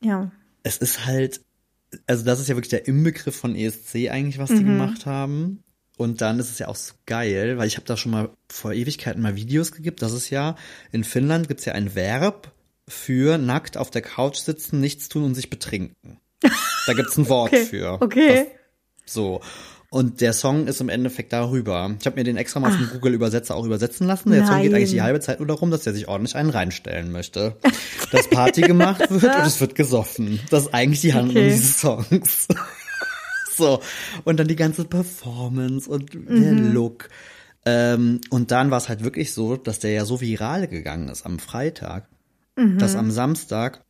[0.00, 0.30] Ja.
[0.62, 1.40] es ist halt,
[2.06, 5.62] also das ist ja wirklich der Inbegriff von ESC eigentlich, was die gemacht haben.
[6.00, 8.72] Und dann ist es ja auch so geil, weil ich habe da schon mal vor
[8.72, 9.96] Ewigkeiten mal Videos gegeben.
[9.98, 10.56] Das ist ja,
[10.92, 12.52] in Finnland gibt's ja ein Verb
[12.88, 16.18] für nackt auf der Couch sitzen, nichts tun und sich betrinken.
[16.86, 17.66] Da gibt's ein Wort Okay.
[17.66, 17.98] für.
[18.00, 18.46] Okay.
[19.04, 19.42] Das, so.
[19.90, 21.94] Und der Song ist im Endeffekt darüber.
[22.00, 24.30] Ich habe mir den extra mal vom Google Übersetzer auch übersetzen lassen.
[24.30, 24.76] Der Song geht Nein.
[24.78, 27.58] eigentlich die halbe Zeit nur darum, dass er sich ordentlich einen reinstellen möchte.
[28.10, 30.40] Dass Party gemacht wird und es wird gesoffen.
[30.48, 31.50] Das ist eigentlich die Handlung Okay.
[31.52, 32.48] dieses Songs.
[33.56, 33.80] So.
[34.24, 36.20] Und dann die ganze Performance und der
[36.52, 36.72] Mhm.
[36.72, 37.08] Look.
[37.66, 41.26] Ähm, und dann war es halt wirklich so, dass der ja so viral gegangen ist
[41.26, 42.08] am Freitag,
[42.56, 42.78] Mhm.
[42.78, 43.84] dass am Samstag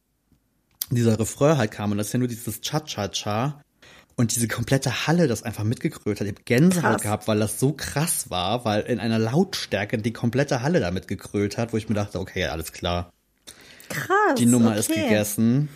[0.91, 3.63] dieser Refrain halt kam und das ist ja nur dieses Cha-Cha-Cha
[4.17, 6.27] und diese komplette Halle das einfach mitgekrölt hat.
[6.27, 7.03] Ich habe Gänsehaut Krass.
[7.03, 11.57] gehabt, weil das so krass war, weil in einer Lautstärke die komplette Halle damit gekrölt
[11.57, 13.13] hat, wo ich mir dachte, okay, alles klar,
[13.89, 14.35] Krass.
[14.37, 14.79] die Nummer okay.
[14.81, 15.69] ist gegessen.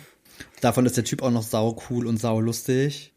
[0.59, 3.13] Davon ist der Typ auch noch sau cool und sau lustig.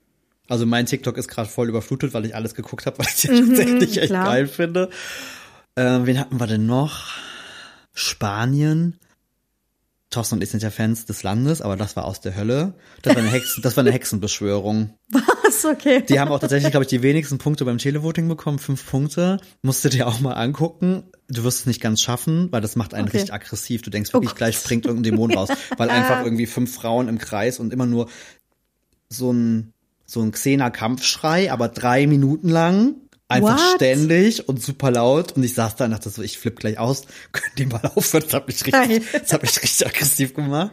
[0.49, 3.49] Also mein TikTok ist gerade voll überflutet, weil ich alles geguckt habe, weil ich den
[3.49, 4.25] tatsächlich echt klar.
[4.25, 4.91] geil finde.
[5.77, 7.05] Ähm, wen hatten wir denn noch?
[7.95, 8.99] Spanien.
[10.11, 12.73] Thorsten und ich sind ja Fans des Landes, aber das war aus der Hölle.
[13.03, 14.95] Das war eine, Hexen, das war eine Hexenbeschwörung.
[15.11, 15.67] Was?
[15.67, 16.03] Okay.
[16.09, 18.59] Die haben auch tatsächlich, glaube ich, die wenigsten Punkte beim Televoting bekommen.
[18.59, 19.39] Fünf Punkte.
[19.61, 21.05] Musst du dir auch mal angucken.
[21.29, 23.19] Du wirst es nicht ganz schaffen, weil das macht einen Okay.
[23.19, 23.83] richtig aggressiv.
[23.83, 25.51] Du denkst wirklich, Oh gleich springt irgendein Dämon raus.
[25.77, 28.09] Weil einfach irgendwie fünf Frauen im Kreis und immer nur
[29.11, 29.75] so ein,
[30.11, 32.95] so ein Xena-Kampfschrei, aber drei Minuten lang.
[33.31, 33.75] Einfach What?
[33.77, 35.33] ständig und super laut.
[35.33, 37.03] Und ich saß da und dachte so, ich flipp gleich aus.
[37.33, 38.25] Können die mal aufhören?
[38.25, 40.71] Das hat mich richtig, das hat mich richtig aggressiv gemacht.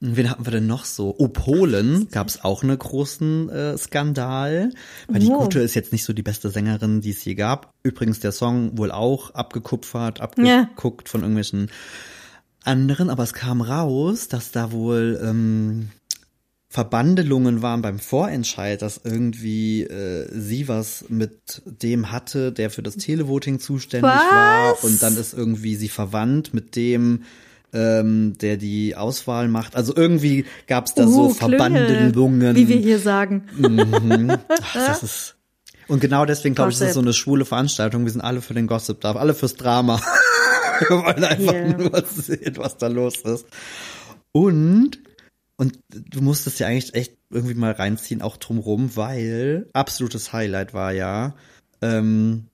[0.00, 1.14] Und Wen hatten wir denn noch so?
[1.16, 4.70] Oh, Polen gab es auch einen großen äh, Skandal.
[5.06, 5.38] Weil die Oh.
[5.38, 7.70] Gute ist jetzt nicht so die beste Sängerin, die es je gab.
[7.84, 11.70] Übrigens der Song wohl auch abgekupfert, abgeguckt von irgendwelchen
[12.64, 13.08] anderen.
[13.08, 15.90] Aber es kam raus, dass da wohl ähm,
[16.72, 22.96] Verbandelungen waren beim Vorentscheid, dass irgendwie äh, sie was mit dem hatte, der für das
[22.96, 24.72] Televoting zuständig war.
[24.72, 24.82] Was?
[24.82, 27.24] Und dann ist irgendwie sie verwandt mit dem,
[27.74, 29.76] ähm, der die Auswahl macht.
[29.76, 32.56] Also irgendwie gab es da so Uh, Klüngel, Verbandelungen.
[32.56, 33.44] Wie wir hier sagen.
[34.48, 35.34] Ach, das ist
[35.88, 36.94] und genau deswegen glaube ich, ist es Gossip.
[36.94, 38.04] so eine schwule Veranstaltung.
[38.06, 40.00] Wir sind alle für den Gossip da, alle fürs Drama.
[40.88, 41.76] Wir wollen einfach Yeah.
[41.76, 43.44] nur sehen, was da los ist.
[44.32, 45.00] Und
[45.62, 50.92] und du musstest ja eigentlich echt irgendwie mal reinziehen, auch drumrum, weil absolutes Highlight war
[50.92, 51.34] ja,
[51.80, 52.48] ähm,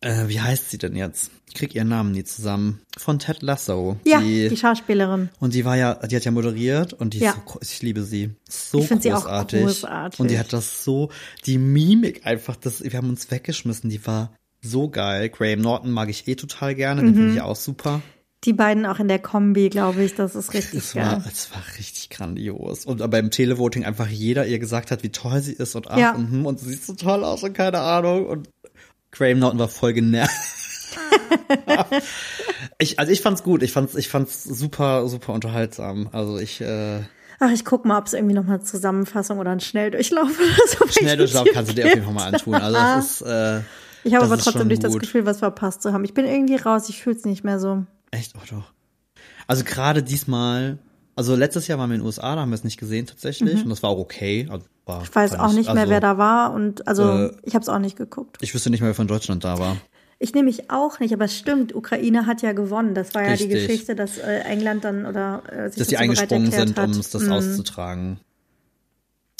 [0.00, 1.30] äh, wie heißt sie denn jetzt?
[1.48, 2.80] Ich krieg ihren Namen nie zusammen.
[2.96, 3.96] Von Ted Lasso.
[4.04, 5.28] Ja, die, die Schauspielerin.
[5.38, 7.30] und die war ja, die hat ja moderiert und die Ja.
[7.30, 8.30] ist so, ich liebe sie.
[8.48, 9.60] So Ich find sie auch großartig.
[9.62, 10.20] großartig.
[10.20, 11.10] Und die hat das so,
[11.46, 15.28] die Mimik einfach, das, wir haben uns weggeschmissen, die war so geil.
[15.28, 17.16] Graham Norton mag ich eh total gerne, den Mhm.
[17.16, 18.02] finde ich auch super.
[18.44, 21.04] Die beiden auch in der Kombi, glaube ich, das ist richtig Es geil.
[21.04, 22.84] war, es war richtig grandios.
[22.86, 26.14] Und beim Televoting einfach jeder ihr gesagt hat, wie toll sie ist und ach Ja.
[26.14, 28.26] und, hm, und sie sieht so toll aus und keine Ahnung.
[28.26, 28.48] Und
[29.12, 30.32] Graham Norton war voll genervt.
[32.78, 33.62] ich, also ich fand's gut.
[33.62, 36.08] Ich fand's, ich fand's super, super unterhaltsam.
[36.12, 37.00] Also ich, äh,
[37.38, 40.66] Ach, ich guck mal, ob es irgendwie noch mal eine Zusammenfassung oder ein Schnelldurchlauf oder
[40.68, 42.54] so Schnelldurchlauf kannst du dir auf jeden Fall mal antun.
[42.54, 43.60] Also das ist, äh,
[44.04, 44.96] Ich habe aber trotzdem nicht das.
[44.98, 46.04] Gefühl, was verpasst zu haben.
[46.04, 47.84] Ich bin irgendwie raus, ich fühle es nicht mehr so.
[48.12, 48.72] Echt, oh doch.
[49.48, 50.78] Also gerade diesmal,
[51.16, 53.64] also letztes Jahr waren wir in den USA, da haben wir es nicht gesehen tatsächlich
[53.64, 54.46] und das war auch okay.
[54.48, 55.04] Also war, Mhm.
[55.04, 57.68] Ich weiß auch nicht mehr, also, wer da war und also Äh, ich habe es
[57.68, 58.38] auch nicht geguckt.
[58.40, 59.76] Ich wüsste nicht mehr, wer von Deutschland da war.
[60.18, 62.94] Ich nehme mich auch nicht, aber es stimmt, Ukraine hat ja gewonnen.
[62.94, 63.66] Das war ja die Richtig.
[63.66, 67.22] Geschichte, dass äh, England dann oder äh, sich dass die eingesprungen sind, um es das
[67.22, 67.32] Mhm.
[67.32, 68.20] auszutragen.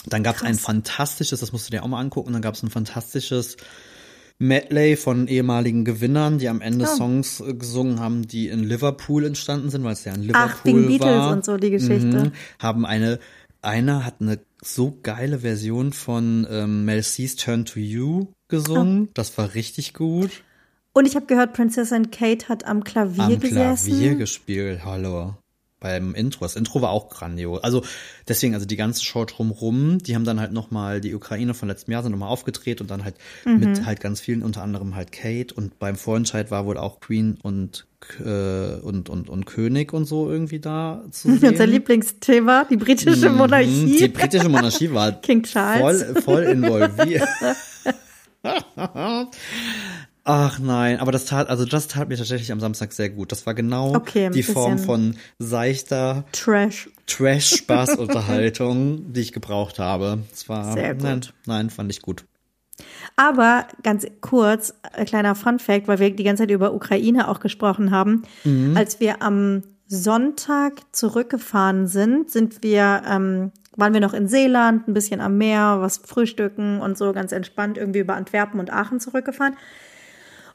[0.07, 2.63] Dann gab es ein fantastisches, das musst du dir auch mal angucken, dann gab es
[2.65, 3.57] ein fantastisches
[4.43, 6.97] Medley von ehemaligen Gewinnern, die am Ende Oh.
[6.97, 10.65] Songs äh, gesungen haben, die in Liverpool entstanden sind, weil es ja in Liverpool Ach,
[10.65, 11.33] wegen Beatles war.
[11.33, 12.25] und so die Geschichte.
[12.25, 12.33] Mhm.
[12.59, 13.19] Haben eine,
[13.63, 19.07] einer hat eine so geile Version von ähm, Mel C's Turn to You gesungen.
[19.09, 19.11] Oh.
[19.15, 20.31] Das war richtig gut.
[20.93, 23.91] Und ich habe gehört, Prinzessin Kate hat am Klavier am gesessen.
[23.93, 25.37] Klavier gespielt, hallo.
[25.83, 26.45] Beim Intro.
[26.45, 27.63] Das Intro war auch grandios.
[27.63, 27.83] Also
[28.29, 31.93] deswegen, also die ganze Show drumrum, die haben dann halt nochmal die Ukraine von letztem
[31.93, 33.59] Jahr sind nochmal aufgedreht und dann halt Mhm.
[33.59, 37.37] mit halt ganz vielen, unter anderem halt Kate und beim Vorentscheid war wohl auch Queen
[37.43, 37.87] und
[38.19, 41.51] äh, und, und, und König und so irgendwie da zu sehen.
[41.51, 43.97] Unser Lieblingsthema, die britische Mhm, Monarchie.
[43.99, 46.03] Die britische Monarchie war King Charles.
[46.05, 47.29] voll, voll involviert.
[50.25, 53.33] Ach nein, aber das tat, also das tat mir tatsächlich am Samstag sehr gut.
[53.33, 56.91] Das war genau Okay, die Form von seichter Trash.
[57.07, 60.21] Trash-Spaß-Unterhaltung, die ich gebraucht habe.
[60.33, 61.03] Es war, Sehr gut.
[61.03, 62.25] Nein, nein, fand ich gut.
[63.17, 67.41] Aber ganz kurz, ein kleiner Fun Fact, weil wir die ganze Zeit über Ukraine auch
[67.41, 68.23] gesprochen haben.
[68.45, 68.77] Mhm.
[68.77, 74.95] Als wir am Sonntag zurückgefahren sind, sind wir, ähm, waren wir noch in Seeland, ein
[74.95, 79.57] bisschen am Meer, was frühstücken und so ganz entspannt irgendwie über Antwerpen und Aachen zurückgefahren.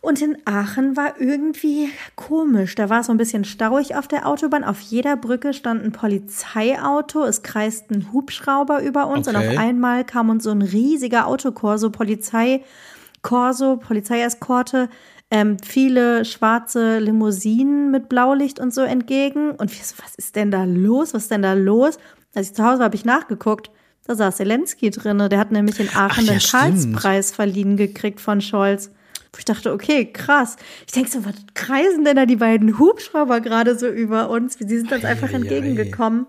[0.01, 2.75] Und in Aachen war irgendwie komisch.
[2.75, 4.63] Da war es so ein bisschen stauig auf der Autobahn.
[4.63, 7.23] Auf jeder Brücke stand ein Polizeiauto.
[7.23, 9.27] Es kreisten Hubschrauber über uns.
[9.27, 9.49] Und Okay.
[9.49, 14.89] auf einmal kam uns so ein riesiger Autokorso, Polizeikorso, Polizeieskorte,
[15.29, 19.51] ähm, viele schwarze Limousinen mit Blaulicht und so entgegen.
[19.51, 21.13] Und wir so, was ist denn da los?
[21.13, 21.97] Was ist denn da los?
[22.33, 23.71] Als ich zu Hause war, habe ich nachgeguckt.
[24.05, 25.27] Da saß Zelensky drinne.
[25.27, 26.39] Der hat nämlich in Aachen ja, den.
[26.39, 28.91] Karlspreis verliehen gekriegt von Scholz.
[29.37, 30.55] Wo ich dachte, okay, krass.
[30.87, 34.55] Ich denke so, was kreisen denn da die beiden Hubschrauber gerade so über uns?
[34.55, 35.41] Sie sind uns einfach Ei, ei, ei.
[35.41, 36.25] entgegengekommen.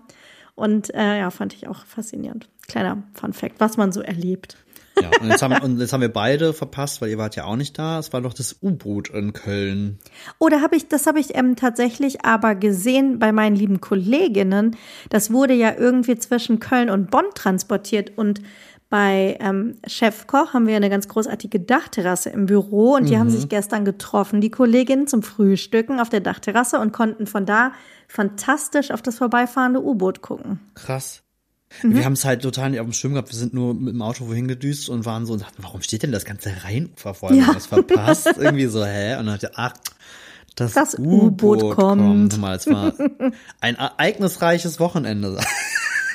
[0.53, 2.49] Und äh, ja, fand ich auch faszinierend.
[2.67, 4.57] Kleiner Fun Fact, was man so erlebt.
[5.01, 7.55] Ja, und jetzt, haben, und jetzt haben wir beide verpasst, weil ihr wart ja auch
[7.55, 7.97] nicht da.
[7.97, 9.97] Es war doch das U-Boot in Köln.
[10.37, 14.75] Oder habe ich, das habe ich ähm, tatsächlich aber gesehen bei meinen lieben Kolleginnen.
[15.09, 18.41] Das wurde ja irgendwie zwischen Köln und Bonn transportiert und
[18.89, 23.29] bei ähm, Chef Koch haben wir eine ganz großartige Dachterrasse im Büro und die haben
[23.29, 27.71] sich gestern getroffen, die Kolleginnen zum Frühstücken auf der Dachterrasse und konnten von da
[28.07, 30.59] fantastisch auf das vorbeifahrende U-Boot gucken.
[30.73, 31.21] Krass.
[31.83, 31.95] Mhm.
[31.95, 33.29] Wir haben es halt total nicht auf dem Schirm gehabt.
[33.29, 36.01] Wir sind nur mit dem Auto wohin gedüst und waren so und dachten, warum steht
[36.01, 37.35] denn das ganze Rheinufer voll?
[37.35, 37.51] Ja.
[37.53, 38.27] Was verpasst?
[38.37, 39.17] Irgendwie so, hä?
[39.17, 39.73] Und dann dachte ich, ach,
[40.55, 42.01] das, das U-Boot kommt.
[42.01, 42.37] kommt.
[42.39, 42.93] Mal, es war
[43.61, 45.39] ein ereignisreiches Wochenende.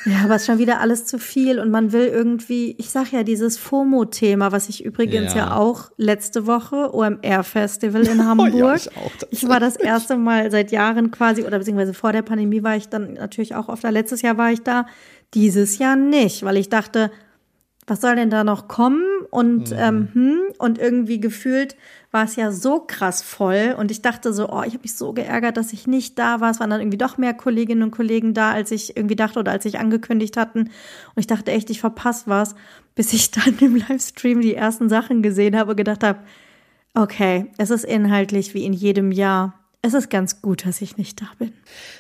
[0.05, 3.13] Ja, aber es ist schon wieder alles zu viel und man will irgendwie, ich sag
[3.13, 5.47] ja, dieses FOMO-Thema, was ich übrigens ja.
[5.47, 8.53] ja auch letzte Woche, OMR-Festival in Hamburg.
[8.55, 12.13] Oh, ja, ich, auch, ich war das erste Mal seit Jahren quasi, oder beziehungsweise vor
[12.13, 13.89] der Pandemie war ich dann natürlich auch oft da.
[13.89, 14.87] Letztes Jahr war ich da,
[15.33, 17.11] dieses Jahr nicht, weil ich dachte,
[17.87, 19.03] was soll denn da noch kommen?
[19.31, 19.77] Und, mhm.
[19.79, 21.77] ähm, hm, und irgendwie gefühlt
[22.11, 23.75] war es ja so krass voll.
[23.79, 26.51] Und ich dachte so, oh, ich habe mich so geärgert, dass ich nicht da war.
[26.51, 29.53] Es waren dann irgendwie doch mehr Kolleginnen und Kollegen da, als ich irgendwie dachte oder
[29.53, 30.61] als ich angekündigt hatten.
[30.61, 30.71] Und
[31.17, 32.55] ich dachte echt, ich verpasse was,
[32.95, 36.21] bis ich dann im Livestream die ersten Sachen gesehen habe und gedacht habe,
[36.95, 41.21] okay, es ist inhaltlich wie in jedem Jahr es ist ganz gut, dass ich nicht
[41.21, 41.53] da bin.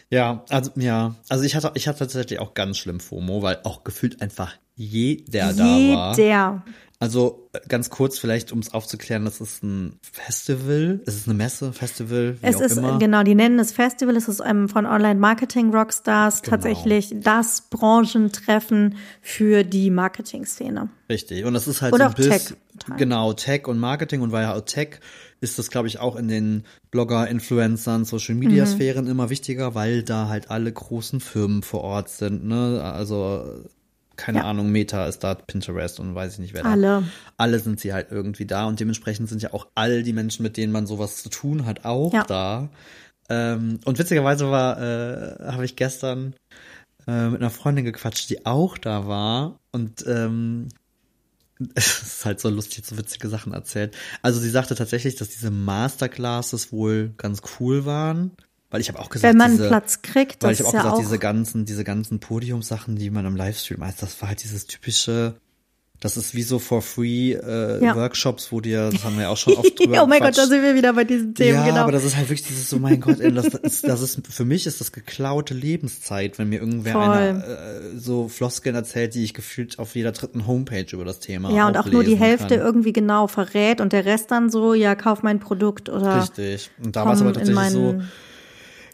[0.08, 3.84] Ja, also ja, also ich hatte ich hatte tatsächlich auch ganz schlimm FOMO, weil auch
[3.84, 5.52] gefühlt einfach jeder, jeder.
[5.52, 6.18] da war.
[6.18, 6.64] Jeder.
[7.00, 11.36] Also äh, ganz kurz vielleicht, um es aufzuklären, das ist ein Festival, es ist eine
[11.36, 12.98] Messe, Festival, wie es auch ist, immer.
[12.98, 16.56] Genau, die nennen es Festival, es ist ähm, von Online-Marketing-Rockstars genau.
[16.56, 20.88] tatsächlich das Branchentreffen für die Marketing-Szene.
[21.10, 22.54] Richtig, und das ist halt Oder so ein auch Tech.
[22.96, 25.00] Genau, Tech und Marketing und weil ja auch Tech
[25.40, 29.10] ist das, glaube ich, auch in den Blogger, Influencern, Social Media Sphären mhm.
[29.10, 32.82] immer wichtiger, weil da halt alle großen Firmen vor Ort sind, ne?
[32.82, 33.64] Also
[34.16, 34.44] keine ja.
[34.44, 36.70] Ahnung, Meta ist da, Pinterest und weiß ich nicht wer da.
[36.70, 37.04] Alle.
[37.36, 40.56] Alle sind sie halt irgendwie da und dementsprechend sind ja auch all die Menschen, mit
[40.56, 42.24] denen man sowas zu tun hat, auch ja.
[42.24, 42.68] da.
[43.28, 46.34] Ähm, und witzigerweise war, äh, habe ich gestern
[47.06, 50.68] äh, mit einer Freundin gequatscht, die auch da war und ähm,
[51.74, 53.96] es ist halt so lustig, so witzige Sachen erzählt.
[54.22, 58.32] Also sie sagte tatsächlich, dass diese Masterclasses wohl ganz cool waren.
[58.70, 60.80] Weil ich habe auch gesagt, wenn man diese, Platz kriegt, weil ich habe auch ja
[60.80, 64.42] gesagt, auch diese ganzen, diese ganzen Podiumsachen, die man im Livestream macht, das war halt
[64.42, 65.36] dieses typische,
[66.00, 67.94] das ist wie so for free äh, ja.
[67.94, 70.46] Workshops, wo dir, das haben wir ja auch schon oft drüber Oh mein Gott, da
[70.46, 71.80] sind wir wieder bei diesen Themen, ja, genau.
[71.82, 74.44] aber das ist halt wirklich dieses so, mein Gott, ey, das, ist, das ist, für
[74.44, 79.34] mich ist das geklaute Lebenszeit, wenn mir irgendwer eine, äh, so Floskeln erzählt, die ich
[79.34, 82.66] gefühlt auf jeder dritten Homepage über das Thema Ja, und auch nur die Hälfte kann.
[82.66, 86.22] irgendwie genau verrät und der Rest dann so, ja, kauf mein Produkt oder.
[86.22, 86.70] Richtig.
[86.82, 88.00] Und da war es aber tatsächlich so,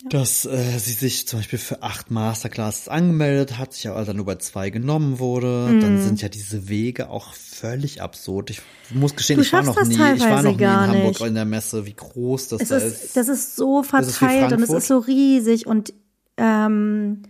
[0.08, 4.24] dass äh, sie sich zum Beispiel für acht Masterclasses angemeldet hat, sich aber dann nur
[4.24, 5.68] bei zwei genommen wurde.
[5.70, 5.80] Mm.
[5.80, 8.50] Dann sind ja diese Wege auch völlig absurd.
[8.50, 11.26] Ich muss gestehen, du ich war noch nie, ich war noch nie in Hamburg nicht.
[11.26, 13.16] in der Messe, wie groß das da ist, ist.
[13.16, 15.92] Das ist so verteilt ist und es ist so riesig und
[16.36, 17.22] ähm,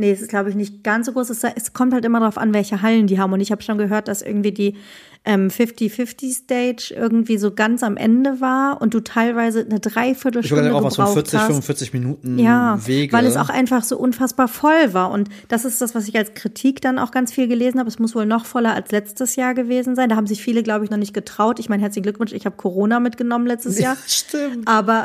[0.00, 1.28] Nee, es ist, glaube ich, nicht ganz so groß.
[1.28, 3.34] Es, es, kommt halt immer darauf an, welche Hallen die haben.
[3.34, 4.76] Und ich habe schon gehört, dass irgendwie die
[5.24, 10.82] ähm, 50-50-Stage irgendwie so ganz am Ende war und du teilweise eine Dreiviertelstunde ich auch
[10.82, 11.46] was von 40, hast.
[11.46, 13.12] 45 Minuten ja, Wege.
[13.12, 15.10] weil es auch einfach so unfassbar voll war.
[15.10, 17.88] Und das ist das, was ich als Kritik dann auch ganz viel gelesen habe.
[17.88, 20.08] Es muss wohl noch voller als letztes Jahr gewesen sein.
[20.08, 21.58] Da haben sich viele, glaube ich, noch nicht getraut.
[21.58, 22.32] Ich meine, herzlichen Glückwunsch.
[22.32, 23.94] Ich habe Corona mitgenommen letztes Jahr.
[23.94, 24.66] Ja, stimmt.
[24.66, 25.04] Aber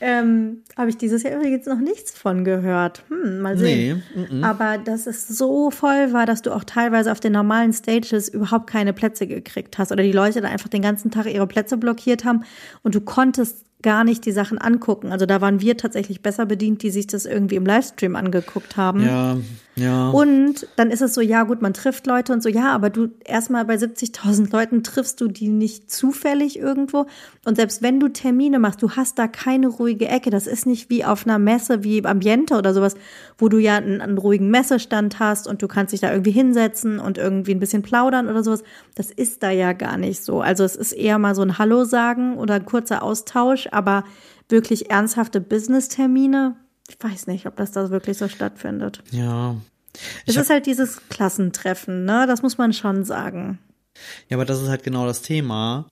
[0.00, 3.02] Ähm, Habe ich dieses Jahr übrigens noch nichts von gehört.
[3.08, 4.02] Hm, mal sehen.
[4.14, 4.44] Nee, m -m.
[4.44, 8.66] Aber dass es so voll war, dass du auch teilweise auf den normalen Stages überhaupt
[8.66, 12.24] keine Plätze gekriegt hast oder die Leute da einfach den ganzen Tag ihre Plätze blockiert
[12.24, 12.44] haben
[12.82, 15.12] und du konntest gar nicht die Sachen angucken.
[15.12, 19.04] Also da waren wir tatsächlich besser bedient, die sich das irgendwie im Livestream angeguckt haben.
[19.04, 19.36] Ja,
[19.78, 20.08] ja.
[20.08, 23.10] Und dann ist es so, ja gut, man trifft Leute und so, ja, aber du
[23.24, 27.04] erstmal bei 70.000 Leuten triffst du die nicht zufällig irgendwo.
[27.44, 30.30] Und selbst wenn du Termine machst, du hast da keine ruhige Ecke.
[30.30, 32.94] Das ist nicht wie auf einer Messe, wie Ambiente oder sowas,
[33.36, 36.98] wo du ja einen, einen ruhigen Messestand hast und du kannst dich da irgendwie hinsetzen
[36.98, 38.62] und irgendwie ein bisschen plaudern oder sowas.
[38.94, 40.40] Das ist da ja gar nicht so.
[40.40, 44.04] Also es ist eher mal so ein Hallo sagen oder ein kurzer Austausch, aber
[44.48, 46.56] wirklich ernsthafte Business-Termine,
[46.88, 49.02] ich weiß nicht, ob das da wirklich so stattfindet.
[49.10, 49.56] Ja.
[50.26, 52.26] Es ist halt dieses Klassentreffen, ne?
[52.26, 53.58] Das muss man schon sagen.
[54.28, 55.86] Ja, aber das ist halt genau das Thema.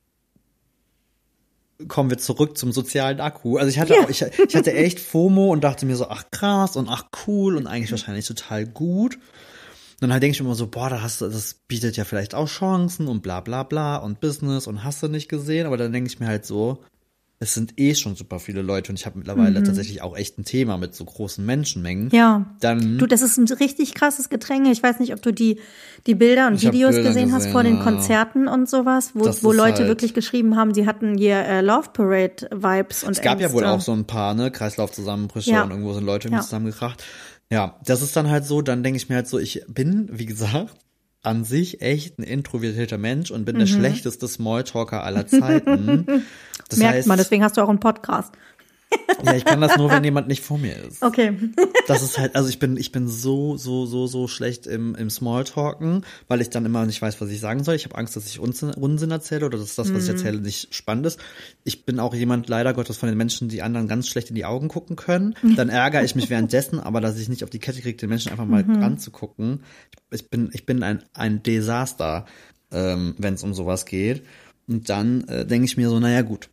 [1.89, 3.57] Kommen wir zurück zum sozialen Akku.
[3.57, 4.01] Also ich hatte, ja.
[4.05, 7.57] auch, ich, ich hatte echt FOMO und dachte mir so, ach krass und ach cool
[7.57, 9.17] und eigentlich wahrscheinlich total gut.
[9.17, 9.21] Und
[10.01, 12.49] dann halt denke ich immer so, boah, da hast du, das bietet ja vielleicht auch
[12.49, 15.67] Chancen und bla bla bla und Business und hast du nicht gesehen.
[15.67, 16.79] Aber dann denke ich mir halt so,
[17.41, 19.65] es sind eh schon super viele Leute und ich habe mittlerweile mhm.
[19.65, 22.11] tatsächlich auch echt ein Thema mit so großen Menschenmengen.
[22.11, 22.47] Ja.
[22.61, 24.71] Dann du, das ist ein richtig krasses Gedränge.
[24.71, 25.61] Ich weiß nicht, ob du die
[26.07, 29.53] die Bilder und Videos Bilder gesehen, gesehen, hast vor den Konzerten und sowas, wo, wo
[29.53, 33.41] Leute halt wirklich geschrieben haben, sie hatten hier äh, Love Parade Vibes und Es gab
[33.41, 33.49] Ängste.
[33.49, 35.65] ja wohl auch so ein paar ne Kreislaufzusammenbrüche ja.
[35.65, 36.41] und irgendwo sind Leute ja.
[36.41, 37.03] zusammengekracht.
[37.51, 40.27] Ja, das ist dann halt so, dann denke ich mir halt so, ich bin, wie
[40.27, 40.75] gesagt,
[41.25, 43.61] an sich echt ein introvertierter Mensch und bin mhm.
[43.61, 46.07] der schlechteste Smalltalker aller Zeiten.
[46.69, 48.33] Das Merkt heißt, man, deswegen hast du auch einen Podcast.
[49.25, 51.03] Ja, ich kann das nur, wenn jemand nicht vor mir ist.
[51.03, 51.33] Okay.
[51.87, 55.11] Das ist halt, also ich bin, ich bin so, so, so, so schlecht im, im
[55.11, 57.75] Smalltalken, weil ich dann immer nicht weiß, was ich sagen soll.
[57.75, 60.75] Ich habe Angst, dass ich Unsinn, Unsinn erzähle oder dass das, was ich erzähle, nicht
[60.75, 61.19] spannend ist.
[61.65, 64.45] Ich bin auch jemand, leider Gottes, von den Menschen, die anderen ganz schlecht in die
[64.45, 65.35] Augen gucken können.
[65.57, 68.31] Dann ärgere ich mich währenddessen, aber dass ich nicht auf die Kette kriege, den Menschen
[68.31, 69.63] einfach mal anzugucken.
[70.11, 72.27] Ich bin, ich bin ein, ein Desaster,
[72.71, 74.23] ähm, wenn es um sowas geht.
[74.67, 76.49] Und dann äh, denke ich mir so, naja gut,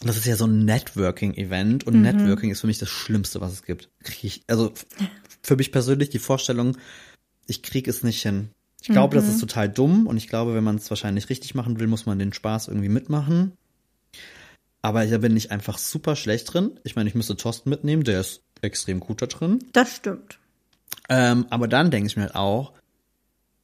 [0.00, 3.62] das ist ja so ein Networking-Event und Networking ist für mich das Schlimmste, was es
[3.64, 3.88] gibt.
[4.02, 4.72] Krieg ich, also
[5.42, 6.76] für mich persönlich die Vorstellung,
[7.46, 8.50] ich krieg es nicht hin.
[8.80, 11.80] Ich glaube, das ist total dumm und ich glaube, wenn man es wahrscheinlich richtig machen
[11.80, 13.52] will, muss man den Spaß irgendwie mitmachen.
[14.82, 16.78] Aber da bin ich einfach super schlecht drin.
[16.84, 19.58] Ich meine, ich müsste Thorsten mitnehmen, der ist extrem gut da drin.
[19.72, 20.38] Das stimmt.
[21.08, 22.72] Ähm, aber dann denke ich mir halt auch,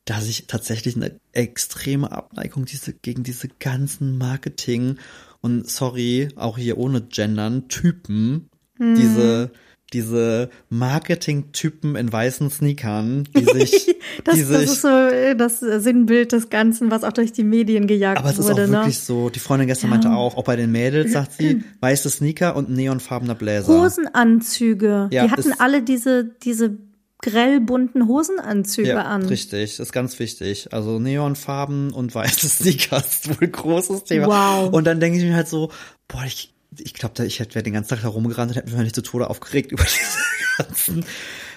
[0.04, 4.98] dass ich tatsächlich eine extreme Abneigung diese, gegen diese ganzen Marketing
[5.44, 9.50] und sorry, auch hier ohne Gendern, Typen, diese,
[9.92, 16.32] diese Marketing-Typen in weißen Sneakern, die sich, Das, die das sich ist so das Sinnbild
[16.32, 18.70] des Ganzen, was auch durch die Medien gejagt aber es ist auch wurde.
[18.70, 19.04] wirklich ne?
[19.04, 22.70] so, die Freundin gestern meinte auch, auch bei den Mädels, sagt sie, weiße Sneaker und
[22.70, 23.68] neonfarbener Bläser.
[23.68, 25.10] Hosenanzüge.
[25.12, 26.78] Ja, die hatten alle diese, diese
[27.24, 29.24] grell bunten Hosenanzüge Ja, an.
[29.26, 30.72] richtig, ist ganz wichtig.
[30.72, 34.26] Also Neonfarben und weiße Sneakers ist wohl ein großes Thema.
[34.26, 34.72] Wow.
[34.72, 35.70] Und dann denke ich mir halt so,
[36.06, 38.78] boah, ich, ich glaube, ich hätte wär den ganzen Tag da rumgerannt und hätte mich
[38.78, 41.04] nicht zu Tode aufgeregt über diese ganzen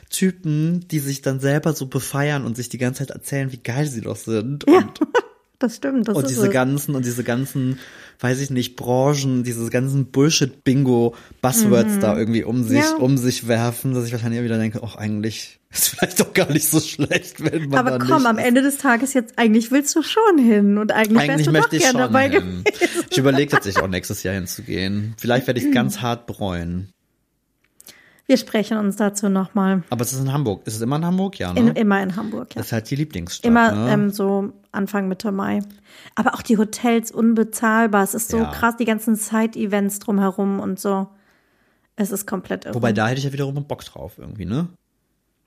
[0.09, 3.87] Typen, die sich dann selber so befeiern und sich die ganze Zeit erzählen, wie geil
[3.87, 4.63] sie doch sind.
[4.65, 4.99] Und,
[5.59, 6.07] Das stimmt.
[6.07, 6.53] Das und ist diese es.
[6.53, 7.79] ganzen, und diese ganzen,
[8.19, 12.83] weiß ich nicht, Branchen, diese ganzen Bullshit-Bingo-Buzzwords da irgendwie um sich, Mhm.
[12.83, 12.95] Ja.
[12.97, 16.67] um sich werfen, dass ich wahrscheinlich wieder denke, ach, eigentlich ist vielleicht doch gar nicht
[16.67, 18.37] so schlecht, wenn man Aber komm, am.
[18.37, 21.67] Ende des Tages jetzt, eigentlich willst du schon hin und eigentlich, wärst Eigentlich du möchte
[21.69, 22.63] doch ich gern schon dabei hin.
[22.63, 22.63] gewesen.
[23.09, 25.13] Ich überlege tatsächlich auch nächstes Jahr hinzugehen.
[25.17, 26.89] Vielleicht werde ich es ganz hart bereuen.
[28.27, 29.83] Wir sprechen uns dazu nochmal.
[29.89, 30.67] Aber es ist in Hamburg.
[30.67, 31.39] Ist es immer in Hamburg?
[31.39, 31.59] Ja, ne?
[31.61, 32.59] In, immer in Hamburg, ja.
[32.59, 33.49] das ist halt die Lieblingsstadt.
[33.49, 33.91] Immer ne?
[33.91, 35.61] ähm, so Anfang Mitte Mai.
[36.15, 38.03] Aber auch die Hotels unbezahlbar.
[38.03, 38.51] Es ist so Ja.
[38.51, 41.07] krass, die ganzen Side-Events drumherum und so.
[41.95, 42.75] Es ist komplett irre.
[42.75, 44.67] Wobei da hätte ich ja wiederum Bock drauf irgendwie, ne?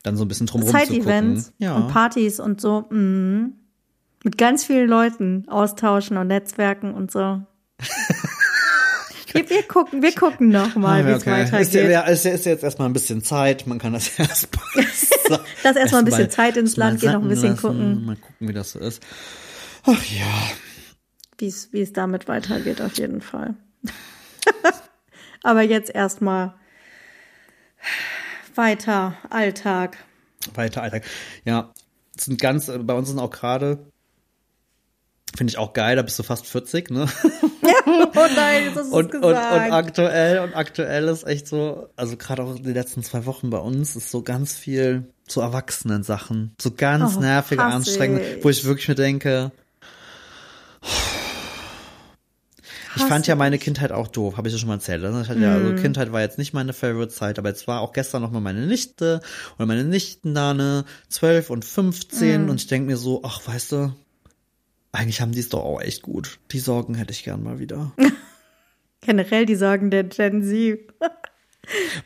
[0.02, 0.74] Dann so ein bisschen drumherum.
[0.74, 1.76] Side-Events Ja.
[1.76, 2.86] und Partys und so.
[2.90, 3.52] Mhm.
[4.24, 7.42] Mit ganz vielen Leuten austauschen und Netzwerken und so.
[9.34, 11.30] wir, gucken, wir gucken noch mal, wie Ah, es okay.
[11.52, 11.90] Weitergeht.
[11.90, 13.66] ja, ist, ja, ist jetzt erstmal ein bisschen Zeit.
[13.66, 14.64] Man kann das erstmal.
[15.62, 18.04] Lass erstmal ein bisschen Zeit ins Land gehen, noch ein bisschen lassen, gucken.
[18.04, 19.02] Mal gucken, wie das so ist.
[19.84, 20.26] Ach ja.
[21.38, 23.54] wie es wie es damit weitergeht, auf jeden Fall.
[25.42, 26.54] Aber jetzt erstmal
[28.54, 29.96] weiter, Alltag.
[30.54, 31.04] Weiter Alltag.
[31.44, 31.72] Ja,
[32.16, 33.89] es sind ganz, bei uns sind auch gerade,
[35.36, 37.06] finde ich auch geil, da bist du fast 40, ne?
[37.62, 39.72] Oh nein, du es Und, und, und gesagt.
[39.72, 43.58] aktuell, und aktuell ist echt so, also gerade auch in den letzten zwei Wochen bei
[43.58, 46.54] uns ist so ganz viel zu erwachsenen Sachen.
[46.60, 49.52] So ganz Oh, nervige, anstrengende, wo ich wirklich mir denke,
[52.96, 55.02] ich fand ja meine Kindheit auch doof, habe ich ja schon mal erzählt.
[55.02, 55.20] ne?
[55.22, 55.66] Ich hatte ja, Mhm.
[55.66, 58.66] also Kindheit war jetzt nicht meine Favorite-Zeit, aber jetzt war auch gestern noch mal meine
[58.66, 59.20] Nichte
[59.56, 62.50] oder meine Nichten da, ne, 12 und 15 Mhm.
[62.50, 63.92] und ich denk mir so, ach, weißt du,
[64.92, 66.38] eigentlich haben die es doch auch echt gut.
[66.52, 67.92] Die Sorgen hätte ich gern mal wieder.
[69.02, 70.80] Generell die Sorgen der Gen Z.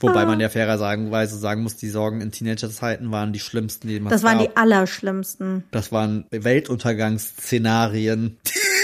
[0.01, 4.11] Wobei man ja fairerweise sagen muss, die Sorgen in Teenagerzeiten waren die schlimmsten, die man
[4.11, 4.49] Das waren gab.
[4.51, 5.65] die allerschlimmsten.
[5.71, 8.37] Das waren Weltuntergangsszenarien.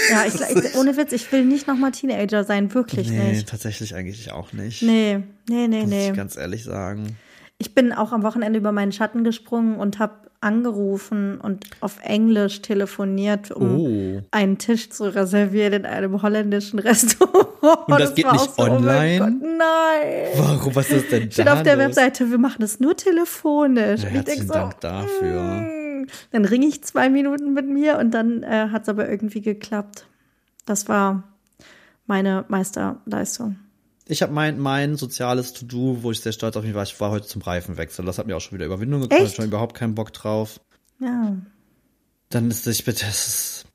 [0.09, 3.49] Ja, ich, ich, ohne Witz, ich will nicht nochmal Teenager sein, wirklich Nee, nicht.
[3.49, 4.81] tatsächlich eigentlich auch nicht.
[4.81, 6.09] Nee, nee, nee, Muss nee.
[6.09, 7.17] ich ganz ehrlich sagen.
[7.61, 12.63] Ich bin auch am Wochenende über meinen Schatten gesprungen und habe angerufen und auf Englisch
[12.63, 14.21] telefoniert, um Oh.
[14.31, 17.47] einen Tisch zu reservieren in einem holländischen Restaurant.
[17.87, 19.19] Und das geht war nicht so, oh online?
[19.19, 20.27] Gott, nein.
[20.37, 21.85] Warum, was ist denn da Steht auf der los?
[21.85, 24.01] Webseite, wir machen das nur telefonisch.
[24.01, 25.43] Ja, herzlichen so, Dank dafür.
[25.43, 26.07] mm.
[26.31, 30.07] Dann ringe ich zwei Minuten mit mir und dann äh, hat es aber irgendwie geklappt.
[30.65, 31.21] Das war
[32.07, 33.57] meine Meisterleistung.
[34.11, 37.11] Ich habe mein, mein soziales To-Do, wo ich sehr stolz auf mich war, ich war
[37.11, 38.03] heute zum Reifenwechsel.
[38.03, 39.29] Das hat mir auch schon wieder Überwindung gekostet.
[39.31, 40.59] Ich habe überhaupt keinen Bock drauf.
[40.99, 41.37] Ja.
[42.27, 43.65] Dann ist ich bitte, das ist,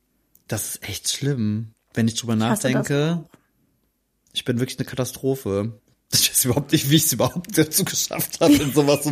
[0.46, 1.68] das ist echt schlimm.
[1.94, 3.25] Wenn ich drüber nachdenke,
[4.35, 5.81] ich bin wirklich eine Katastrophe.
[6.12, 9.07] Ich weiß überhaupt nicht, wie ich es überhaupt dazu geschafft habe, in sowas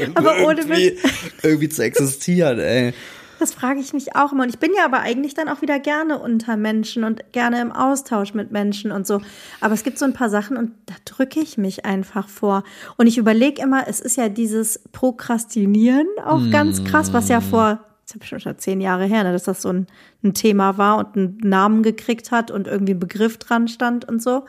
[0.46, 0.98] ohne irgendwie,
[1.42, 2.94] irgendwie zu existieren, ey.
[3.40, 4.42] Das frage ich mich auch immer.
[4.42, 7.72] Und ich bin ja aber eigentlich dann auch wieder gerne unter Menschen und gerne im
[7.72, 9.22] Austausch mit Menschen und so.
[9.62, 12.64] Aber es gibt so ein paar Sachen und da drücke ich mich einfach vor.
[12.98, 17.80] Und ich überlege immer, es ist ja dieses Prokrastinieren auch ganz krass, was ja vor,
[18.04, 19.86] das habe ich schon schon zehn Jahre her, ne, dass das so ein,
[20.22, 24.22] ein Thema war und einen Namen gekriegt hat und irgendwie ein Begriff dran stand und
[24.22, 24.44] so.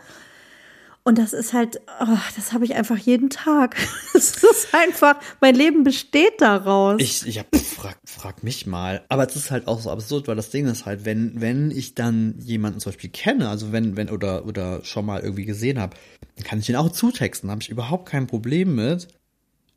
[1.04, 3.76] Und das ist halt, oh, das habe ich einfach jeden Tag.
[4.14, 7.02] Es ist einfach, mein Leben besteht daraus.
[7.02, 9.04] Ich, ich hab, frag, frag mich mal.
[9.10, 11.96] Aber es ist halt auch so absurd, weil das Ding ist halt, wenn, wenn ich
[11.96, 15.96] dann jemanden zum Beispiel kenne, also wenn, wenn, oder, oder schon mal irgendwie gesehen habe,
[16.36, 19.08] dann kann ich den auch zutexten, da habe ich überhaupt kein Problem mit.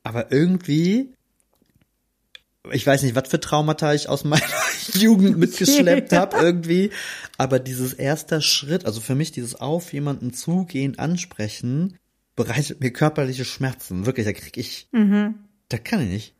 [0.02, 1.14] Aber irgendwie,
[2.72, 4.42] ich weiß nicht, was für Traumata ich aus meiner
[4.94, 6.90] Jugend mitgeschleppt habe irgendwie.
[7.38, 11.96] Aber dieses erster Schritt, also für mich dieses auf jemanden zugehen, ansprechen,
[12.36, 14.06] bereitet mir körperliche Schmerzen.
[14.06, 15.34] Wirklich, da krieg ich, Mhm.
[15.68, 16.34] da kann ich nicht.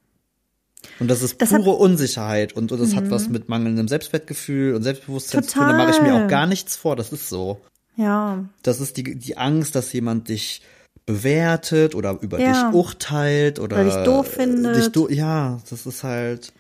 [1.01, 4.75] Und das ist Das pure hat- Unsicherheit und, und das hat was mit mangelndem Selbstwertgefühl
[4.75, 5.45] und Selbstbewusstsein.
[5.55, 6.95] Da mache ich mir auch gar nichts vor.
[6.95, 7.61] Das ist so.
[7.97, 8.45] Ja.
[8.63, 10.61] Das ist die, die Angst, dass jemand dich
[11.07, 12.71] bewertet oder über Ja.
[12.71, 14.77] dich urteilt oder, Oder dich doof findet.
[14.77, 16.53] Dich do ja, das ist halt.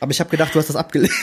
[0.00, 1.12] Aber ich habe gedacht, du hast das abgelehnt.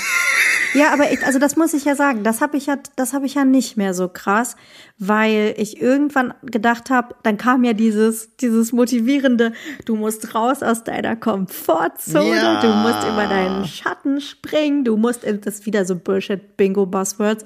[0.75, 3.25] Ja, aber ich, also das muss ich ja sagen, das habe ich ja, das habe
[3.25, 4.55] ich ja nicht mehr so krass,
[4.99, 9.53] weil ich irgendwann gedacht habe, dann kam ja dieses, dieses motivierende,
[9.85, 12.61] du musst raus aus deiner Komfortzone, Ja.
[12.61, 17.45] du musst über deinen Schatten springen, du musst, das ist wieder so Bullshit, Bingo Buzzwords,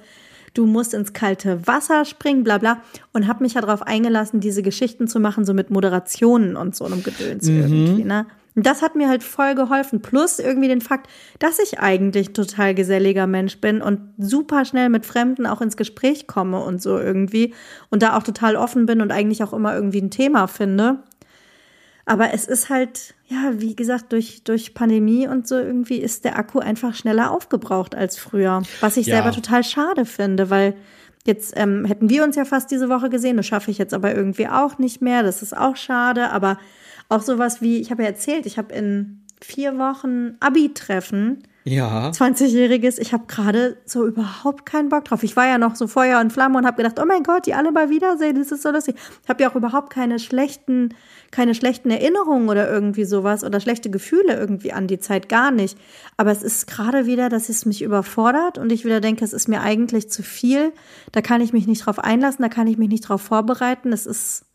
[0.54, 2.82] du musst ins kalte Wasser springen, bla bla,
[3.12, 6.86] und habe mich ja darauf eingelassen, diese Geschichten zu machen, so mit Moderationen und so
[6.86, 8.26] einem Gedöns irgendwie, ne?
[8.56, 10.02] Und das hat mir halt voll geholfen.
[10.02, 15.06] Plus irgendwie den Fakt, dass ich eigentlich total geselliger Mensch bin und super schnell mit
[15.06, 17.54] Fremden auch ins Gespräch komme und so irgendwie.
[17.90, 21.00] Und da auch total offen bin und eigentlich auch immer irgendwie ein Thema finde.
[22.06, 26.38] Aber es ist halt, ja, wie gesagt, durch, durch Pandemie und so irgendwie ist der
[26.38, 28.62] Akku einfach schneller aufgebraucht als früher.
[28.82, 29.16] Was ich Ja.
[29.16, 30.76] selber total schade finde, weil
[31.26, 33.38] jetzt ähm, hätten wir uns ja fast diese Woche gesehen.
[33.38, 35.24] Das schaffe ich jetzt aber irgendwie auch nicht mehr.
[35.24, 36.32] Das ist auch schade.
[36.32, 36.58] Aber
[37.08, 41.44] auch sowas wie, ich habe ja erzählt, ich habe in vier Wochen Abi-Treffen.
[41.66, 42.10] Ja.
[42.10, 45.24] 20-Jähriges, ich habe gerade so überhaupt keinen Bock drauf.
[45.24, 47.54] Ich war ja noch so Feuer und Flamme und habe gedacht, oh mein Gott, die
[47.54, 48.96] alle mal wiedersehen, das ist so lustig.
[49.24, 50.94] Ich habe ja auch überhaupt keine schlechten,
[51.32, 55.78] keine schlechten Erinnerungen oder irgendwie sowas oder schlechte Gefühle irgendwie an die Zeit, gar nicht.
[56.18, 59.48] Aber es ist gerade wieder, dass es mich überfordert und ich wieder denke, es ist
[59.48, 60.74] mir eigentlich zu viel.
[61.14, 63.94] Da kann ich mich nicht drauf einlassen, da kann ich mich nicht drauf vorbereiten.
[63.94, 64.46] Es ist,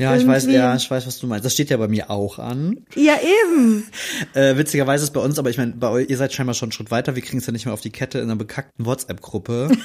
[0.00, 1.44] Ja, ich weiß, ja, ich weiß, was du meinst.
[1.44, 2.78] Das steht ja bei mir auch an.
[2.94, 3.86] ja eben.
[4.32, 6.72] Äh, witzigerweise ist bei uns, aber ich meine, bei euch, ihr seid scheinbar schon einen
[6.72, 7.16] Schritt weiter.
[7.16, 9.70] Wir kriegen es ja nicht mehr auf die Kette in einer bekackten WhatsApp-Gruppe.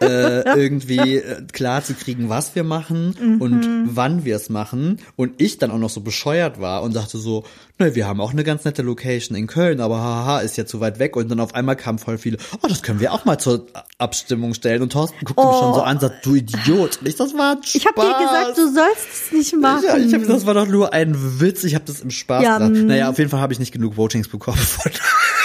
[0.00, 3.40] äh, irgendwie äh, klar zu kriegen, was wir machen Mhm.
[3.40, 4.98] und wann wir es machen.
[5.16, 7.44] Und ich dann auch noch so bescheuert war und dachte so,
[7.78, 10.80] ne, wir haben auch eine ganz nette Location in Köln, aber haha, ist ja zu
[10.80, 11.16] weit weg.
[11.16, 13.66] Und dann auf einmal kamen voll viele, oh, das können wir auch mal zur
[13.98, 14.82] Abstimmung stellen.
[14.82, 15.58] Und Thorsten guckte mich Oh.
[15.60, 16.98] schon so an, sagt, du Idiot.
[17.00, 17.74] Und ich, das war ein Spaß.
[17.74, 19.84] Ich habe dir gesagt, du sollst es nicht machen.
[19.86, 21.64] Ja, ich hab, das war doch nur ein Witz.
[21.64, 22.76] Ich habe das im Spaß Ja, gesagt.
[22.76, 22.86] mm.
[22.86, 24.58] Naja, auf jeden Fall habe ich nicht genug Votings bekommen.
[24.58, 24.92] Von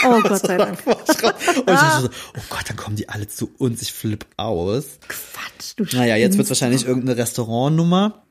[0.06, 0.78] Oh Gott sei Dank.
[0.86, 1.16] und ich
[1.66, 3.82] dachte so, oh Gott, dann kommen die alle zu uns.
[3.82, 3.94] Ich
[4.38, 5.00] aus.
[5.08, 6.50] Quatsch, du Naja, jetzt wird spinnst.
[6.50, 8.24] wahrscheinlich irgendeine Restaurantnummer.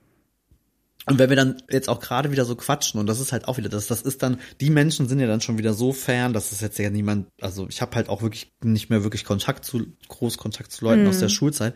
[1.07, 3.59] Und wenn wir dann jetzt auch gerade wieder so quatschen, und das ist halt auch
[3.59, 6.53] wieder, das, das ist dann, die Menschen sind ja dann schon wieder so fern, dass
[6.53, 9.87] es jetzt ja niemand, also ich habe halt auch wirklich nicht mehr wirklich Kontakt zu,
[10.09, 11.75] groß Kontakt zu Leuten aus der Schulzeit.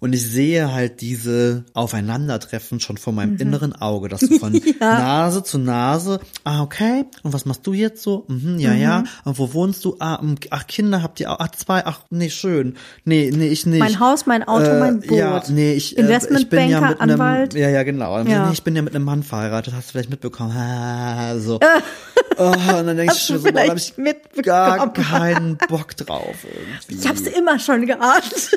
[0.00, 5.42] Und ich sehe halt diese Aufeinandertreffen schon vor meinem inneren Auge, dass du von Nase
[5.42, 8.24] zu Nase, ah, okay, und was machst du jetzt so?
[8.28, 9.96] Mhm, ja, ja, und wo wohnst du?
[10.00, 10.20] Ah,
[10.50, 12.76] ach, Kinder habt ihr auch, ach, zwei, ach, nee, schön.
[13.04, 13.78] Nee, nee, ich nicht.
[13.78, 15.10] Mein Haus, mein Auto, mein Boot.
[15.18, 17.54] Ja, nee, ich, äh, ich bin Investmentbanker, ja mit einem, Anwalt.
[17.54, 18.18] ja, ja, genau.
[18.18, 18.46] Und Ja.
[18.46, 20.52] Nee, ich bin ja mit einem Mann verheiratet, hast du vielleicht mitbekommen.
[20.56, 21.60] Ah, so.
[22.38, 23.94] oh, und dann denke ich schon so, da habe ich
[24.42, 26.36] gar keinen Bock drauf.
[26.44, 26.94] Irgendwie.
[27.02, 28.50] Ich hab's immer schon geahnt.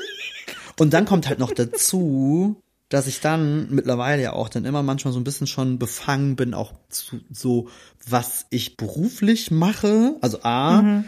[0.79, 5.13] Und dann kommt halt noch dazu, dass ich dann mittlerweile ja auch dann immer manchmal
[5.13, 7.69] so ein bisschen schon befangen bin, auch zu so,
[8.07, 10.15] was ich beruflich mache.
[10.21, 11.05] Also A, Mhm.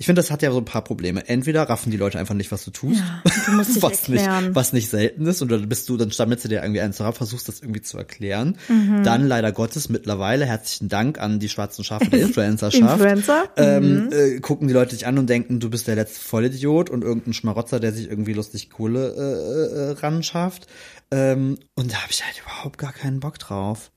[0.00, 1.28] Ich finde, das hat ja so ein paar Probleme.
[1.28, 3.02] Entweder raffen die Leute einfach nicht, was du tust.
[3.46, 4.24] du musst dich was nicht,
[4.54, 5.42] was nicht selten ist.
[5.42, 7.98] Und dann bist du, dann stammelst du dir irgendwie eins drauf, versuchst das irgendwie zu
[7.98, 8.56] erklären.
[8.68, 9.02] Mhm.
[9.02, 13.00] Dann leider Gottes mittlerweile herzlichen Dank an die schwarzen Schafe der Influencerschaft.
[13.00, 13.42] Influencer?
[13.56, 13.62] Mhm.
[13.64, 17.02] Ähm, äh, gucken die Leute dich an und denken, du bist der letzte Vollidiot und
[17.02, 20.68] irgendein Schmarotzer, der sich irgendwie lustig Kohle äh, äh, ran schafft.
[21.10, 23.90] Ähm, und da habe ich halt überhaupt gar keinen Bock drauf.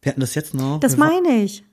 [0.00, 0.78] Wir hatten das jetzt noch.
[0.78, 1.64] Das meine ich.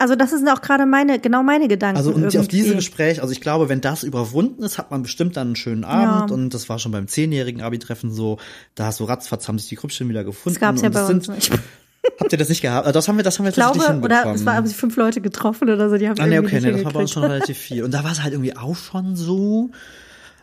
[0.00, 1.96] Also das sind auch gerade meine, genau meine Gedanken.
[1.96, 2.38] also und irgendwie.
[2.38, 5.56] auf diese Gespräche, also ich glaube, wenn das überwunden ist, hat man bestimmt dann einen
[5.56, 6.34] schönen Abend Ja.
[6.34, 8.38] und das war schon beim zehnjährigen Abi-Treffen so,
[8.76, 10.54] da hast du ratzfatz haben sich die Grüppchen wieder gefunden.
[10.54, 11.50] Das gab's ja bei uns nicht.
[12.20, 12.86] Habt ihr das nicht gehabt?
[12.86, 14.76] Also Das haben wir, das haben wir Ich glaube, tatsächlich oder es war, haben sich
[14.76, 17.00] fünf Leute getroffen oder so, die haben Ah, nee, okay, nicht nee, das war bei
[17.00, 17.82] uns schon relativ viel.
[17.82, 19.70] Und da war es halt irgendwie auch schon so.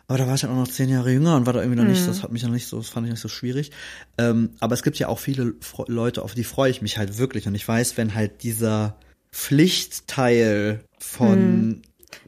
[0.06, 1.88] Aber da war ich halt auch noch zehn Jahre jünger und war da irgendwie noch
[1.88, 2.06] nicht, Mhm.
[2.08, 3.72] das hat mich noch nicht so, das fand ich nicht so schwierig.
[4.18, 7.16] Ähm, aber es gibt ja auch viele Fre- Leute, auf die freue ich mich halt
[7.18, 7.48] wirklich.
[7.48, 8.96] Und ich weiß, wenn halt dieser
[9.36, 11.82] Pflichtteil von Mhm.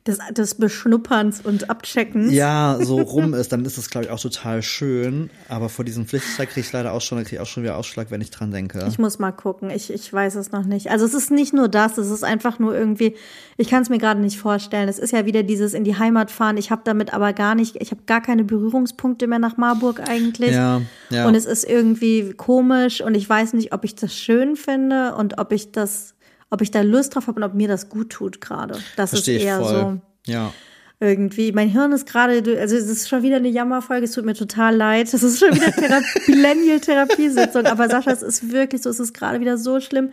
[0.06, 2.32] des, des Beschnupperns und Abcheckens.
[2.32, 5.28] Ja, so rum ist, dann ist das, glaube ich, auch total schön.
[5.48, 8.10] Aber vor diesem Pflichtteil kriege ich leider auch schon, kriege ich auch schon wieder Ausschlag,
[8.10, 8.84] wenn ich dran denke.
[8.88, 9.70] Ich muss mal gucken.
[9.70, 10.90] Ich, ich weiß es noch nicht.
[10.90, 13.16] Also es ist nicht nur das, es ist einfach nur irgendwie,
[13.56, 14.88] ich kann es mir gerade nicht vorstellen.
[14.88, 16.56] Es ist ja wieder dieses in die Heimat fahren.
[16.56, 20.52] Ich habe damit aber gar nicht, ich habe gar keine Berührungspunkte mehr nach Marburg eigentlich.
[20.52, 20.80] Ja,
[21.10, 21.26] ja.
[21.26, 25.38] Und es ist irgendwie komisch und ich weiß nicht, ob ich das schön finde und
[25.38, 26.14] ob ich das
[26.50, 28.78] ob ich da Lust drauf habe und ob mir das gut tut gerade.
[28.96, 30.00] Das Verstehe ist eher ich voll.
[30.26, 30.52] so Ja.
[31.00, 31.52] irgendwie.
[31.52, 34.74] Mein Hirn ist gerade, also es ist schon wieder eine Jammerfolge, es tut mir total
[34.76, 35.12] leid.
[35.12, 37.66] Es ist schon wieder Thera Millennial-Therapiesitzung.
[37.66, 40.10] Aber Sascha, es ist wirklich so, es ist gerade wieder so schlimm,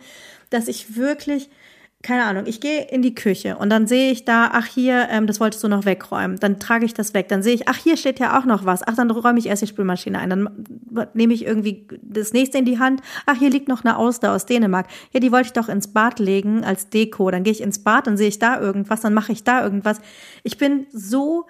[0.50, 1.48] dass ich wirklich
[2.06, 5.26] keine Ahnung, ich gehe in die Küche und dann sehe ich da, ach hier, ähm,
[5.26, 6.38] das wolltest du noch wegräumen.
[6.38, 7.26] Dann trage ich das weg.
[7.28, 8.86] Dann sehe ich, ach hier steht ja auch noch was.
[8.86, 10.30] Ach, dann räume ich erst die Spülmaschine ein.
[10.30, 10.48] Dann
[11.14, 13.00] nehme ich irgendwie das nächste in die Hand.
[13.26, 14.86] Ach, hier liegt noch eine Auster aus Dänemark.
[15.12, 17.28] Ja, die wollte ich doch ins Bad legen als Deko.
[17.32, 20.00] Dann gehe ich ins Bad, dann sehe ich da irgendwas, dann mache ich da irgendwas.
[20.44, 21.46] Ich bin so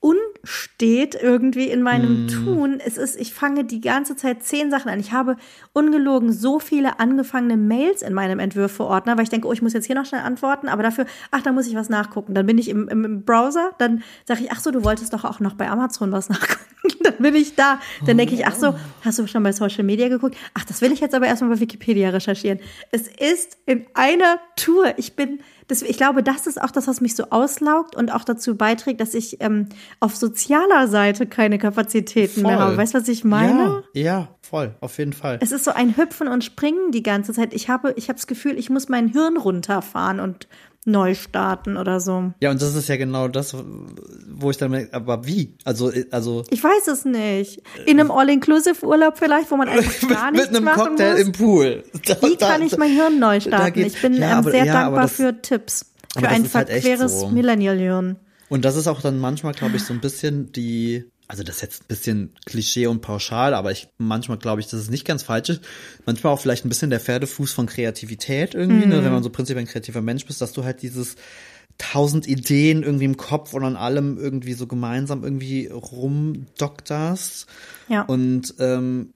[0.00, 2.28] unstet irgendwie in meinem Mm.
[2.28, 2.80] Tun.
[2.84, 5.00] Es ist, ich fange die ganze Zeit zehn Sachen an.
[5.00, 5.36] Ich habe
[5.72, 9.86] ungelogen so viele angefangene Mails in meinem Entwürfeordner, weil ich denke, oh, ich muss jetzt
[9.86, 12.34] hier noch schnell antworten, aber dafür, ach, da muss ich was nachgucken.
[12.34, 15.24] Dann bin ich im, im, im Browser, dann sage ich, ach so, du wolltest doch
[15.24, 16.64] auch noch bei Amazon was nachgucken.
[17.02, 17.80] dann bin ich da.
[18.06, 18.74] Dann denke ich, ach so,
[19.04, 20.36] hast du schon bei Social Media geguckt?
[20.54, 22.60] Ach, das will ich jetzt aber erstmal bei Wikipedia recherchieren.
[22.92, 24.94] Es ist in einer Tour.
[24.96, 28.24] Ich bin das, ich glaube, das ist auch das, was mich so auslaugt und auch
[28.24, 29.68] dazu beiträgt, dass ich ähm,
[30.00, 32.66] auf sozialer Seite keine Kapazitäten mehr Voll.
[32.66, 32.76] habe.
[32.78, 33.84] Weißt du, was ich meine?
[33.92, 35.38] Ja, ja, voll, auf jeden Fall.
[35.42, 37.52] Es ist so ein Hüpfen und Springen die ganze Zeit.
[37.52, 40.48] Ich habe, ich habe das Gefühl, ich muss mein Hirn runterfahren und
[40.84, 42.32] neu starten oder so.
[42.40, 43.54] Ja, und das ist ja genau das,
[44.30, 45.54] wo ich dann merke, aber wie?
[45.64, 47.62] Also, also Ich weiß es nicht.
[47.84, 51.20] In einem All-Inclusive-Urlaub vielleicht, wo man einfach gar nichts mit einem machen Cocktail muss.
[51.20, 51.84] im Pool.
[52.06, 53.80] Da, Wie kann ich mein Hirn neu starten?
[53.80, 55.84] Ich bin ja, aber- sehr ja, dankbar das- für Tipps.
[56.18, 57.28] Für ein halt verqueres so.
[57.28, 58.16] Millennial-Hirn.
[58.48, 61.62] Und das ist auch dann manchmal, glaube ich, so ein bisschen die, also das ist
[61.62, 65.22] jetzt ein bisschen Klischee und pauschal, aber ich manchmal glaube ich, dass es nicht ganz
[65.22, 65.60] falsch ist.
[66.06, 69.04] Manchmal auch vielleicht ein bisschen der Pferdefuß von Kreativität irgendwie, ne?
[69.04, 71.16] wenn man so prinzipiell ein kreativer Mensch bist, dass du halt dieses
[71.76, 77.46] tausend Ideen irgendwie im Kopf und an allem irgendwie so gemeinsam irgendwie rumdokterst.
[77.88, 78.02] Ja.
[78.02, 79.12] Und ähm,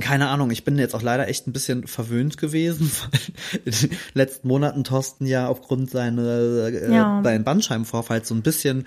[0.00, 3.20] keine Ahnung, ich bin jetzt auch leider echt ein bisschen verwöhnt gewesen, weil
[3.64, 6.22] in den letzten Monaten Thorsten ja aufgrund seiner
[6.68, 7.20] äh, Ja.
[7.20, 8.86] beim Bandscheibenvorfall so ein bisschen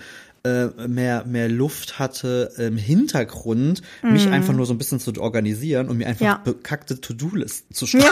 [0.78, 5.90] äh, mehr mehr Luft hatte im Hintergrund, mich einfach nur so ein bisschen zu organisieren
[5.90, 6.26] und mir einfach.
[6.26, 6.42] Ja.
[6.44, 8.06] bekackte To-Do-Listen zu schreiben.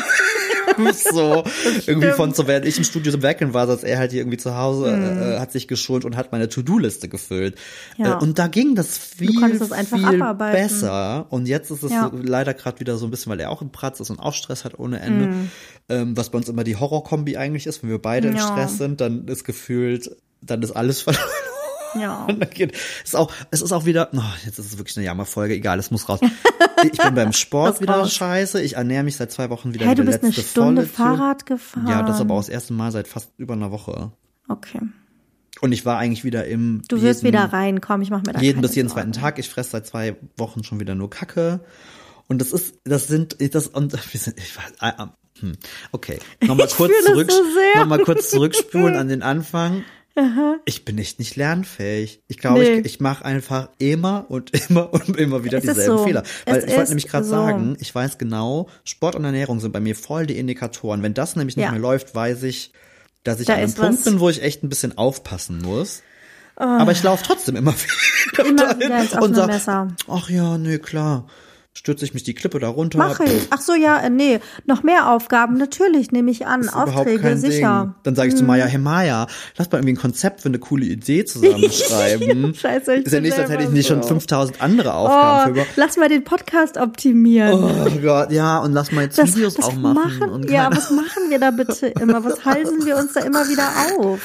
[1.12, 1.44] so
[1.86, 4.38] irgendwie von so während ich im Studio so werkeln war, saß er halt hier irgendwie
[4.38, 4.88] zu Hause,
[5.36, 7.56] äh, hat sich geschont und hat meine To-Do-Liste gefüllt.
[7.98, 8.06] Mhm.
[8.06, 8.14] Ja.
[8.20, 10.62] Äh, und da ging das viel, das viel abarbeiten.
[10.62, 11.28] besser.
[11.30, 12.10] Und jetzt ist es Ja.
[12.12, 14.34] so, leider gerade wieder so ein bisschen, weil er auch im Pratz ist und auch
[14.34, 15.34] Stress hat ohne Ende.
[15.88, 18.36] Ähm, was bei uns immer die Horrorkombi eigentlich ist, wenn wir beide im.
[18.36, 18.42] Ja.
[18.48, 20.10] Stress sind, dann ist gefühlt,
[20.42, 21.24] dann ist alles verloren.
[22.00, 22.26] Ja.
[22.30, 22.74] Und dann geht,
[23.04, 25.92] ist auch, es ist auch wieder, oh, jetzt ist es wirklich eine Jammerfolge, egal, es
[25.92, 26.20] muss raus.
[26.84, 28.14] Ich bin beim Sport wieder raus.
[28.14, 30.50] scheiße, ich ernähre mich seit zwei Wochen wieder Hey, wie du der bist eine letzte
[30.50, 31.18] Stunde Vollidiot.
[31.20, 31.88] Fahrrad gefahren.
[31.88, 34.12] Ja, das aber auch das erste Mal seit fast über einer Woche.
[34.48, 34.82] Okay.
[35.62, 38.02] Und ich war eigentlich wieder im Du wirst jeden- wieder reinkommen.
[38.02, 39.14] Ich mache mir da jeden bis jeden Sorgen.
[39.14, 39.40] zweiten Tag.
[39.40, 41.62] Ich fresse seit zwei Wochen schon wieder nur Kacke.
[42.28, 45.54] Und das ist, das sind, das und wir sind, ich weiß, ah, ah, hm,
[45.94, 46.20] okay.
[46.42, 49.84] Nochmal kurz das zurück, so nochmal kurz zurückspulen an den Anfang.
[50.66, 52.22] Ich bin echt nicht lernfähig.
[52.28, 52.80] Ich glaube, Nee.
[52.80, 56.04] ich, ich mache einfach immer und immer und immer wieder Es dieselben so.
[56.06, 56.24] Fehler.
[56.46, 57.32] Weil Es ich wollte nämlich gerade so.
[57.32, 61.04] sagen, ich weiß genau, Sport und Ernährung sind bei mir voll die Indikatoren.
[61.04, 61.72] Wenn das nämlich nicht Ja.
[61.72, 62.72] mehr läuft, weiß ich,
[63.24, 64.04] dass ich Da an einem Punkt was.
[64.06, 66.02] bin, wo ich echt ein bisschen aufpassen muss.
[66.56, 67.74] Aber ich laufe trotzdem immer
[68.32, 69.88] wieder Immer dahin wieder und offene sag, Messer.
[70.08, 71.28] ach ja, nee, klar.
[71.78, 72.98] Stürze ich mich die Klippe da runter.
[72.98, 73.48] Mache ich.
[73.50, 74.40] Ach so, ja, äh, nee.
[74.66, 75.58] Noch mehr Aufgaben.
[75.58, 76.62] Natürlich nehme ich an.
[76.62, 77.84] Ist überhaupt Aufträge, kein sicher.
[77.88, 77.96] Ding.
[78.04, 80.86] Dann sage ich zu Maya, hey Maya, lass mal irgendwie ein Konzept für eine coole
[80.86, 82.56] Idee zusammenschreiben.
[82.60, 84.08] Scheiße, ich Ist ja nicht, als hätte ich nicht schon so.
[84.08, 87.54] 5000 andere Aufgaben Oh, für lass mal den Podcast optimieren.
[87.64, 90.30] Oh Gott, ja, und lass mal jetzt Das- Videos auch machen.
[90.30, 92.24] und ja, was machen wir da bitte immer?
[92.24, 93.68] Was halsen wir uns da immer wieder
[94.00, 94.22] auf?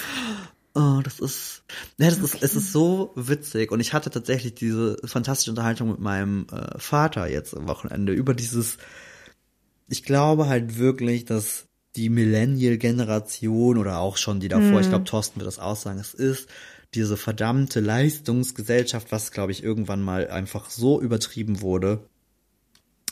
[0.76, 1.59] Oh, das ist,
[1.98, 3.72] ja, das ist, es ist so witzig.
[3.72, 8.34] Und ich hatte tatsächlich diese fantastische Unterhaltung mit meinem äh, Vater jetzt am Wochenende über
[8.34, 8.78] dieses,
[9.88, 11.66] ich glaube halt wirklich, dass
[11.96, 16.14] die Millennial-Generation oder auch schon die davor, ich glaube, Thorsten wird das auch sagen, es
[16.14, 16.48] ist
[16.94, 22.00] diese verdammte Leistungsgesellschaft, was, glaube ich, irgendwann mal einfach so übertrieben wurde,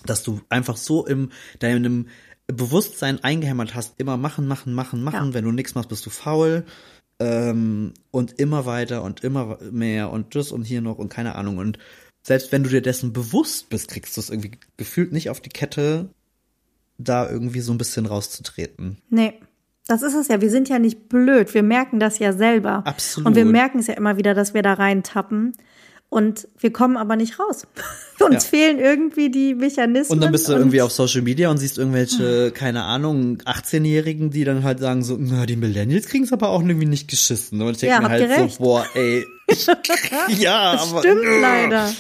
[0.05, 2.09] dass du einfach so im deinem
[2.47, 5.29] Bewusstsein eingehämmert hast, immer machen, machen, machen, machen.
[5.29, 5.35] Ja.
[5.35, 6.65] Wenn du nichts machst, bist du faul.
[7.21, 11.59] Ähm, und immer weiter und immer mehr und das und hier noch und keine Ahnung.
[11.59, 11.79] Und
[12.23, 15.49] selbst wenn du dir dessen bewusst bist, kriegst du es irgendwie gefühlt nicht auf die
[15.49, 16.11] Kette,
[16.99, 18.99] da irgendwie so ein bisschen rauszutreten.
[19.11, 19.35] Nee.
[19.87, 20.43] Das ist es ja.
[20.43, 21.55] Wir sind ja nicht blöd.
[21.55, 22.87] Wir merken das ja selber.
[22.87, 23.27] Absolut.
[23.27, 25.57] Und wir merken es ja immer wieder, dass wir da reintappen.
[26.11, 27.67] Und wir kommen aber nicht raus.
[28.21, 28.41] Uns Ja.
[28.41, 30.17] fehlen irgendwie die Mechanismen.
[30.19, 34.45] Und dann bist du irgendwie auf Social Media und siehst irgendwelche, keine Ahnung, 18-Jährigen, die
[34.45, 37.61] dann halt sagen so, na, die Millennials kriegen es aber auch irgendwie nicht geschissen.
[37.63, 39.25] Und ich denke Ja, mir halt ihr so, boah, ey.
[40.39, 40.99] ja, Das aber.
[41.01, 41.93] stimmt leider.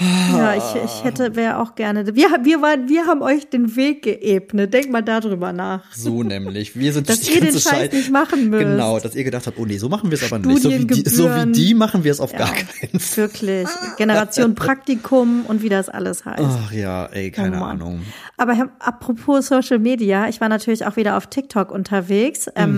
[0.00, 2.04] Ja, ich, ich hätte, wäre auch gerne.
[2.16, 4.74] Wir, wir, waren, wir haben euch den Weg geebnet.
[4.74, 5.84] Denk mal darüber nach.
[5.94, 6.76] So nämlich.
[6.76, 8.64] Wir sind Dass die ihr den ganze Scheiß Schei- nicht machen müsst.
[8.64, 10.62] Genau, dass ihr gedacht habt, oh nee, so machen wir es aber nicht.
[10.62, 13.16] So wie, die, so wie die machen wir es auf gar Ja, keinen Fall.
[13.28, 13.68] Wirklich.
[13.96, 16.42] Generation Praktikum und wie das alles heißt.
[16.42, 17.64] Ach ja, ey, keine Oh.
[17.64, 18.02] Ahnung.
[18.36, 22.48] Aber apropos Social Media, ich war natürlich auch wieder auf TikTok unterwegs.
[22.56, 22.74] Ähm,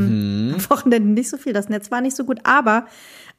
[0.48, 0.54] Mhm.
[0.54, 2.84] Am Wochenende nicht so viel, das Netz war nicht so gut, aber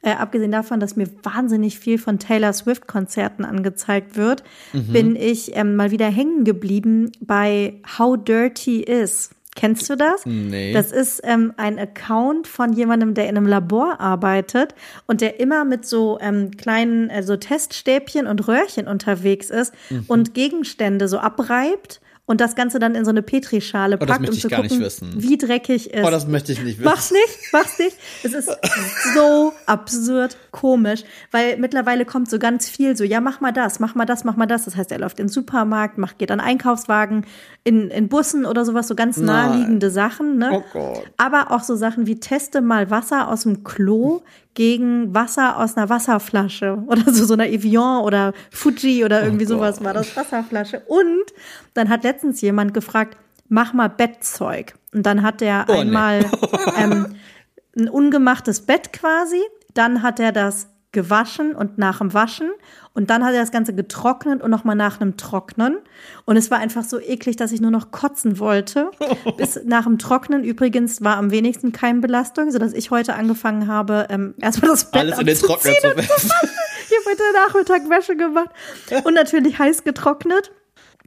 [0.02, 4.42] äh, abgesehen davon, dass mir wahnsinnig viel von Taylor Swift-Konzerten angezeigt wird,
[4.72, 4.92] Mhm.
[4.92, 9.30] bin ich ähm, mal wieder hängen geblieben bei How Dirty Is.
[9.56, 10.24] Kennst du das?
[10.24, 10.72] Nee.
[10.72, 14.72] Das ist ähm, ein Account von jemandem, der in einem Labor arbeitet
[15.08, 20.04] und der immer mit so ähm, kleinen äh, so Teststäbchen und Röhrchen unterwegs ist Mhm.
[20.06, 24.20] und Gegenstände so abreibt und das Ganze dann in so eine Petrischale Oh, das packt,
[24.20, 25.12] möchte um ich zu gar nicht gucken, wissen.
[25.16, 26.06] wie dreckig ist.
[26.06, 26.84] Oh, das möchte ich nicht wissen.
[26.84, 27.96] Mach's nicht, mach's nicht.
[28.22, 28.50] Es ist
[29.14, 33.94] so absurd komisch, weil mittlerweile kommt so ganz viel so, ja, mach mal das, mach
[33.94, 34.66] mal das, mach mal das.
[34.66, 37.24] Das heißt, er läuft in den Supermarkt, macht, geht an Einkaufswagen,
[37.64, 39.26] in, in Bussen oder sowas, so ganz Nein.
[39.26, 40.50] naheliegende Sachen, ne?
[40.52, 41.10] Oh Gott.
[41.16, 44.20] Aber auch so Sachen wie teste mal Wasser aus dem Klo
[44.58, 49.50] gegen Wasser aus einer Wasserflasche oder so, so einer Evian oder Fuji oder irgendwie Oh
[49.50, 50.82] sowas war das Wasserflasche.
[50.88, 51.26] Und
[51.74, 53.16] dann hat letztens jemand gefragt,
[53.48, 54.74] mach mal Bettzeug.
[54.92, 55.78] Und dann hat er Oh, nee.
[55.82, 56.24] einmal
[56.76, 57.14] ähm,
[57.78, 59.40] ein ungemachtes Bett quasi,
[59.74, 62.50] dann hat er das gewaschen und nach dem Waschen
[62.94, 65.78] und dann hat er das Ganze getrocknet und nochmal nach einem Trocknen
[66.24, 68.90] und es war einfach so eklig, dass ich nur noch kotzen wollte.
[69.36, 74.34] Bis nach dem Trocknen übrigens war am wenigsten Keimbelastung, sodass ich heute angefangen habe, ähm,
[74.40, 76.30] erstmal das Bett Alles in den Trockner zu werfen.
[76.88, 78.50] ich habe heute Nachmittag Wäsche gemacht
[79.04, 80.52] und natürlich heiß getrocknet.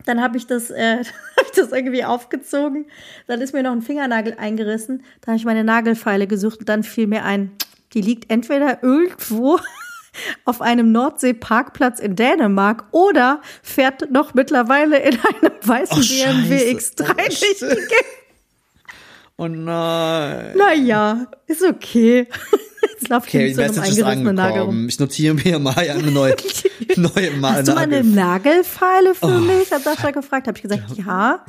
[0.05, 0.97] Dann habe ich das, äh,
[1.37, 2.85] hab ich das irgendwie aufgezogen.
[3.27, 5.03] Dann ist mir noch ein Fingernagel eingerissen.
[5.21, 7.51] Dann habe ich meine Nagelfeile gesucht und dann fiel mir ein,
[7.93, 9.59] die liegt entweder irgendwo
[10.45, 17.03] auf einem Nordseeparkplatz in Dänemark oder fährt noch mittlerweile in einem weißen Oh, BMW Scheiße.
[17.03, 17.59] X3 Oh, durch die shit.
[17.59, 17.89] Gegend.
[19.37, 20.55] Oh nein.
[20.55, 22.27] Naja, ist okay.
[23.01, 24.87] Jetzt laufe ich Okay, mit so einem eingerissenen Nagel rum.
[24.87, 26.35] Ich notiere mir mal eine neue,
[26.95, 28.13] neue Ma Hast du mal eine Nagel-
[28.53, 29.71] Nagelfeile für Oh, mich?
[29.71, 30.47] Hat Sascha gefragt.
[30.47, 31.43] Habe ich gesagt, ja.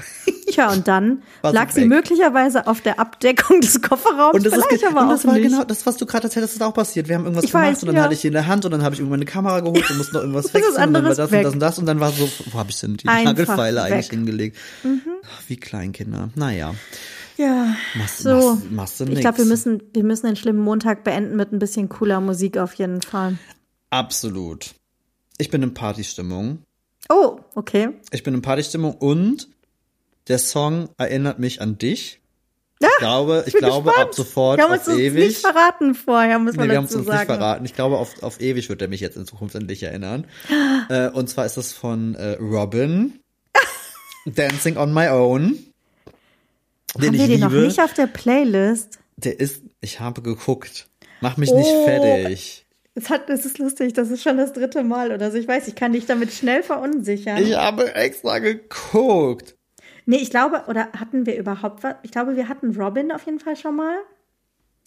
[0.51, 1.89] Tja, und dann War lag sie weg.
[1.89, 4.35] möglicherweise auf der Abdeckung des Kofferraums.
[4.35, 5.45] Und das, ist, aber und das auch war nicht.
[5.51, 7.09] genau das, was du gerade erzählt hast, ist auch passiert.
[7.09, 8.03] Wir haben irgendwas Ich gemacht weiß, und dann ja.
[8.05, 9.99] hatte ich die in der Hand und dann habe ich irgendwann eine Kamera geholt und
[9.99, 11.39] musste noch irgendwas Das ist wechseln und dann war das weg.
[11.39, 13.83] und das und das und dann war so, wo habe ich denn die Einfach Nagelfeile
[13.83, 14.19] eigentlich weg.
[14.19, 14.25] Mhm.
[14.25, 14.57] hingelegt?
[14.85, 16.31] Ach, Wie Kleinkinder.
[16.35, 16.75] Naja,
[17.37, 18.55] Ja, machst, so.
[18.55, 19.21] machst, machst du Ich nix.
[19.23, 22.75] glaube, wir müssen, wir müssen den schlimmen Montag beenden mit ein bisschen cooler Musik auf
[22.75, 23.39] jeden Fall.
[23.91, 24.75] Absolut.
[25.39, 26.59] Ich bin in Partystimmung.
[27.09, 27.91] Oh, okay.
[28.13, 29.49] Ich bin in Partystimmung und
[30.29, 32.21] der Song erinnert mich an dich.
[32.81, 34.09] Ich glaube, ich glaube gespannt.
[34.09, 35.39] ab sofort Wir haben auf uns nicht ewig.
[35.39, 37.27] verraten vorher, muss Nee, man wir haben uns nicht sagen.
[37.27, 37.65] verraten.
[37.65, 40.27] Ich glaube, auf, auf ewig wird er mich jetzt in Zukunft an dich erinnern.
[40.89, 43.21] äh, und zwar ist das von äh, Robin.
[44.27, 45.59] Dancing on My Own.
[46.97, 47.55] Den Haben ich wir den liebe.
[47.55, 48.99] noch nicht auf der Playlist?
[49.17, 50.89] Der ist, ich habe geguckt.
[51.21, 51.85] Mach mich nicht Oh.
[51.85, 52.67] fertig.
[52.95, 55.39] Es, hat, es ist lustig, das ist schon das dritte Mal oder so.
[55.39, 57.39] Ich weiß, ich kann dich damit schnell verunsichern.
[57.43, 59.57] Ich habe extra geguckt.
[60.05, 61.95] Nee, ich glaube, oder hatten wir überhaupt was?
[62.03, 63.97] Ich glaube, wir hatten Robin auf jeden Fall schon mal.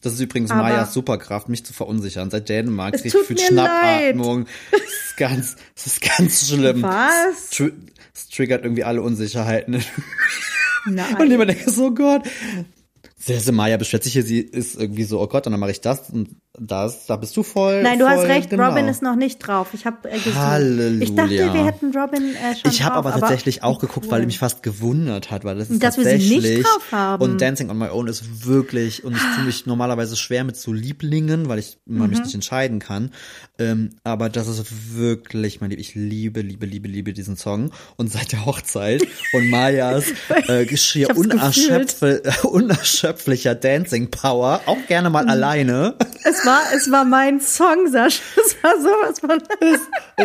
[0.02, 2.30] Das ist übrigens Aber- Mayas Superkraft, mich zu verunsichern.
[2.30, 4.46] Seit Dänemark kriege ich viel Schnappatmung.
[4.72, 6.84] Das ist ganz, das ist ganz schlimm.
[6.84, 7.50] Was?
[7.52, 7.72] Tr
[8.14, 9.84] es triggert irgendwie alle Unsicherheiten.
[10.86, 11.16] Nein.
[11.18, 12.24] Und immer denke so, oh Gott.
[13.18, 15.82] Sehr Maya beschwert sich hier, sie ist irgendwie so, oh Gott, und dann mache ich
[15.82, 17.82] das und das, da bist du voll.
[17.84, 18.70] Nein, du voll, hast recht, genau.
[18.70, 19.70] Robin ist noch nicht drauf.
[19.74, 20.18] Ich habe äh.
[20.34, 21.04] Halleluja.
[21.04, 24.12] Ich dachte, wir hätten Robin äh, schon Ich habe aber tatsächlich auch wie geguckt, cool.
[24.12, 27.24] weil mich fast gewundert hat, weil das ist Dass wir sie nicht tatsächlich drauf haben.
[27.24, 30.72] und Dancing on My Own ist wirklich und ich tue mich normalerweise schwer mit so
[30.74, 32.10] Lieblingen, weil ich immer Mhm.
[32.12, 33.12] mich nicht entscheiden kann.
[33.60, 35.80] Ähm, aber das ist wirklich mein Lieb.
[35.80, 39.02] Ich liebe, liebe, liebe, liebe diesen Song und seit der Hochzeit
[39.34, 40.06] und Mayas
[40.48, 41.10] äh, schier
[42.46, 45.14] unerschöpflicher Dancing Power, auch gerne Mhm.
[45.14, 48.22] mal alleine, Es war, es war mein Song, Sascha.
[48.46, 49.42] Es war sowas von.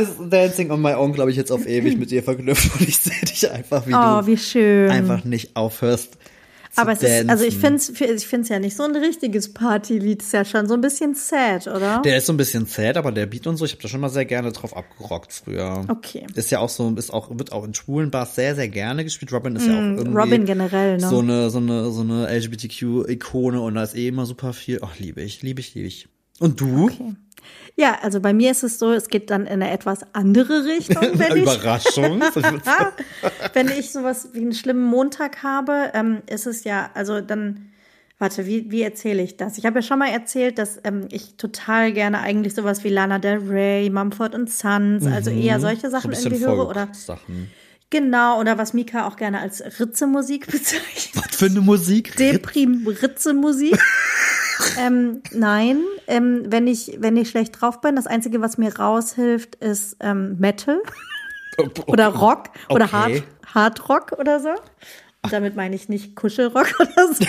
[0.01, 2.99] ist Dancing on My Own, glaube ich, jetzt auf ewig mit dir verknüpft und ich
[2.99, 4.91] sehe dich einfach, wie Oh, du wie schön.
[4.91, 6.17] einfach nicht aufhörst
[6.77, 10.23] Aber es ist, also ich finde es ich find's ja nicht so ein richtiges Partylied.
[10.23, 12.01] Ist ja schon so ein bisschen sad, oder?
[12.03, 14.01] Der ist so ein bisschen sad, aber der Beat und so, ich habe da schon
[14.01, 15.85] mal sehr gerne drauf abgerockt früher.
[15.89, 16.27] Okay.
[16.35, 19.33] Ist ja auch so, ist auch, wird auch in schwulen Bars sehr, sehr gerne gespielt.
[19.33, 20.11] Robin ist ja auch irgendwie.
[20.11, 21.09] Mm, Robin generell, ne?
[21.09, 24.79] So eine, so eine, so eine LGBTQ-Ikone und da ist eh immer super viel.
[24.83, 26.09] Ach, liebe ich, liebe ich, liebe ich.
[26.39, 26.85] Und du?
[26.85, 27.15] Okay.
[27.77, 31.03] Ja, also bei mir ist es so, es geht dann in eine etwas andere Richtung,
[31.19, 32.21] wenn ich, Überraschung.
[33.55, 37.71] wenn ich sowas wie einen schlimmen Montag habe, ähm, ist es ja, also dann,
[38.19, 39.57] warte, wie, wie erzähle ich das?
[39.57, 43.19] Ich habe ja schon mal erzählt, dass ähm, ich total gerne eigentlich sowas wie Lana
[43.19, 45.81] Del Rey, Mumford Sons, also eher solche Mhm.
[45.81, 47.51] so ein Sachen bisschen irgendwie höre oder Sachen.
[47.89, 51.11] genau, oder was Mika auch gerne als Ritze-Musik bezeichnet.
[51.15, 52.15] Was für eine Musik?
[52.17, 53.79] Deprim-Ritze-Musik.
[54.79, 59.57] Ähm, nein, ähm, wenn ich wenn ich schlecht drauf bin, das einzige, was mir raushilft,
[59.57, 60.81] ist ähm, Metal
[61.87, 63.23] oder Rock oder Hard Okay.
[63.55, 64.51] Hard Rock oder so.
[65.31, 67.25] Damit meine ich nicht Kuschelrock oder so.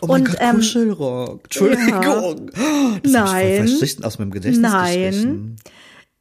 [0.00, 1.44] Oh mein Und, Gott, ähm, Kuschelrock.
[1.44, 2.50] Entschuldigung.
[2.50, 3.56] Das hab ich Nein.
[3.56, 5.02] voll verstrichen, aus meinem Gedächtnis Nein.
[5.02, 5.56] gestrichen.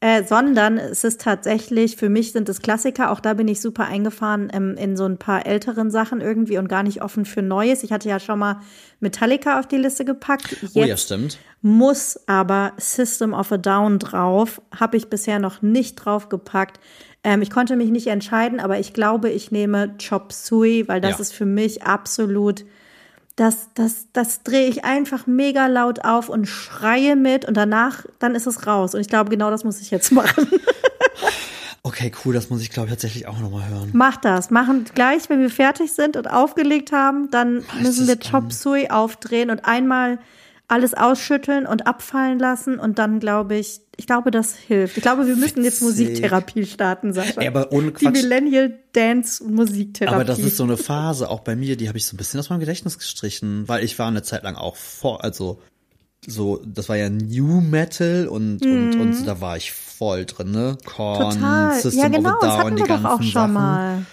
[0.06, 3.86] Äh, sondern es ist tatsächlich, für mich sind es Klassiker, auch da bin ich super
[3.86, 7.84] eingefahren ähm, in so ein paar älteren Sachen irgendwie und gar nicht offen für Neues.
[7.84, 8.60] Ich hatte ja schon mal
[9.00, 10.58] Metallica auf die Liste gepackt.
[10.62, 11.38] Jetzt Oh ja, stimmt.
[11.62, 14.62] muss aber System of a Down drauf.
[14.78, 16.82] Habe ich bisher noch nicht draufgepackt.
[17.24, 21.12] Ähm, ich konnte mich nicht entscheiden, aber ich glaube, ich nehme Chop Suey, weil das
[21.14, 21.20] Ja.
[21.22, 22.66] ist für mich absolut.
[23.36, 28.36] Das, das, das drehe ich einfach mega laut auf und schreie mit und danach, dann
[28.36, 28.94] ist es raus.
[28.94, 30.48] Und ich glaube, genau das muss ich jetzt machen.
[31.86, 33.90] Okay, cool, das muss ich, glaube ich, tatsächlich auch nochmal hören.
[33.92, 34.50] Mach das.
[34.50, 39.50] Machen gleich, wenn wir fertig sind und aufgelegt haben, dann müssen wir Chop Suey aufdrehen
[39.50, 40.18] und einmal
[40.68, 44.98] alles ausschütteln und abfallen lassen und dann glaube ich, ich glaube, das hilft.
[44.98, 45.82] Ich glaube, wir müssen jetzt.
[45.82, 47.42] Musiktherapie starten, Sascha.
[47.42, 48.14] Ey, aber ohne Die Quatsch.
[48.24, 50.16] Millennial Dance Musiktherapie.
[50.16, 52.40] Aber das ist so eine Phase, auch bei mir, die habe ich so ein bisschen
[52.40, 55.60] aus meinem Gedächtnis gestrichen, weil ich war eine Zeit lang auch vor, also
[56.26, 60.78] so, das war ja New Metal und, und, und da war ich voll drin, ne?
[60.86, 61.42] Korn, Mhm.
[61.42, 61.82] Total.
[61.82, 63.54] System ja, genau, of a das Down, hatten die wir doch ganzen auch schon Sachen.
[63.54, 64.06] mal.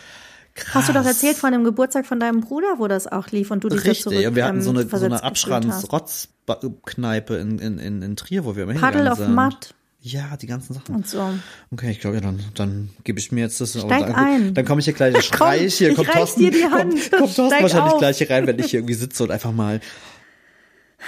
[0.54, 0.74] Krass.
[0.74, 3.64] Hast du doch erzählt von dem Geburtstag von deinem Bruder, wo das auch lief und
[3.64, 5.24] du dich Richtig, zurück, und wir hatten so eine, ähm, so eine gefühlt hast.
[5.24, 9.34] Abschranz-Rotz-Kneipe in, in, in, in Trier, wo wir immer Paddle hingegangen of sind.
[9.34, 10.94] Mud Ja, die ganzen Sachen.
[10.94, 11.30] und so.
[11.70, 13.78] Okay, ich glaube, ja, dann, dann gebe ich mir jetzt das.
[13.78, 14.54] Steig dann, ein.
[14.54, 16.64] Dann komme ich hier gleich, ich schrei ich hier, ich kommt reich Thorsten, dir die
[16.64, 16.92] Hand.
[16.92, 17.98] kommt, kommt Thorsten wahrscheinlich auf.
[17.98, 19.80] gleich hier rein, wenn ich hier irgendwie sitze und einfach mal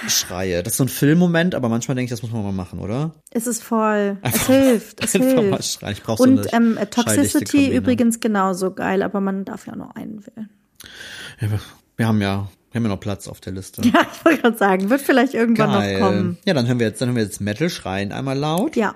[0.07, 0.63] schreie.
[0.63, 3.13] Das ist so ein Filmmoment, aber manchmal denke ich, das muss man mal machen, oder?
[3.31, 4.17] Es ist voll.
[4.21, 5.03] Es Einfach- hilft.
[5.03, 5.65] Es einfach mal hilft.
[5.65, 5.93] schreien.
[5.93, 9.95] Ich brauch so Und eine ähm, Toxicity übrigens genauso geil, aber man darf ja nur
[9.95, 10.49] einen wählen.
[11.39, 11.59] Ja, wir-
[11.95, 13.81] wir haben ja, wir haben ja noch Platz auf der Liste.
[13.85, 15.99] Ja, ich wollte gerade sagen, wird vielleicht irgendwann Geil.
[15.99, 16.37] noch kommen.
[16.45, 18.95] Ja, dann hören wir jetzt, dann hören wir jetzt Metal schreien einmal laut Ja,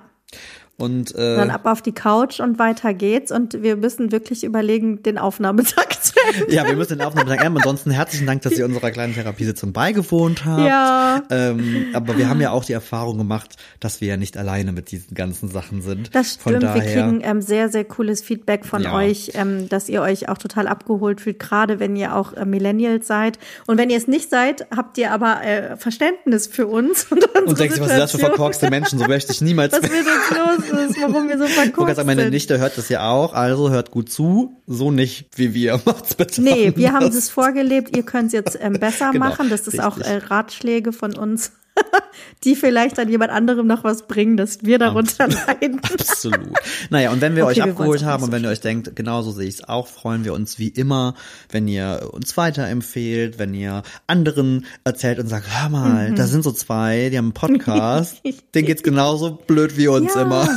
[0.80, 3.32] und äh, dann ab auf die Couch und weiter geht's.
[3.32, 6.54] Und wir müssen wirklich überlegen, den Aufnahmetag zu Ende.
[6.54, 7.58] ja, wir müssen den Aufnahmetag enden.
[7.58, 10.68] Ansonsten herzlichen Dank, dass ihr unserer kleinen Therapiesitzung beigewohnt habt.
[10.68, 11.24] Ja.
[11.32, 14.92] Ähm, aber wir haben ja auch die Erfahrung gemacht, dass wir ja nicht alleine mit
[14.92, 16.14] diesen ganzen Sachen sind.
[16.14, 18.94] Das stimmt, wir daher, kriegen ähm, sehr, sehr cooles Feedback von Ja.
[18.94, 23.08] euch, ähm, dass ihr euch auch total abgeholt fühlt, gerade wenn ihr auch äh, Millennials
[23.08, 23.40] seid.
[23.66, 27.46] Und wenn ihr es nicht seid, habt ihr aber äh, Verständnis für uns und unsere
[27.46, 29.00] und denkst du, was sind das für verkorkste Menschen?
[29.00, 32.30] So möchte ich niemals Was uns los ist, warum wir so gerade sagen, meine.
[32.30, 35.82] Nichte hört das ja auch, also hört gut zu, so nicht wie wir.
[35.86, 36.41] Macht's bitte.
[36.41, 37.15] Nee, wir haben anders.
[37.15, 39.49] es vorgelebt, ihr könnt es jetzt ähm, besser Genau, machen.
[39.49, 40.13] Das ist auch richtig.
[40.13, 41.51] äh, Ratschläge von uns,
[42.44, 45.82] die vielleicht an jemand anderem noch was bringen, dass wir darunter leiden.
[45.94, 46.50] Absolut.
[46.90, 49.32] Naja, und wenn wir Okay, euch wir abgeholt haben und wenn ihr euch denkt, genauso
[49.32, 51.16] sehe ich es auch, freuen wir uns wie immer,
[51.52, 56.16] wenn ihr uns weiterempfehlt, wenn ihr anderen erzählt und sagt, hör mal, Mhm.
[56.16, 58.22] da sind so zwei, die haben einen Podcast,
[58.56, 60.48] denen geht's genauso blöd wie uns immer.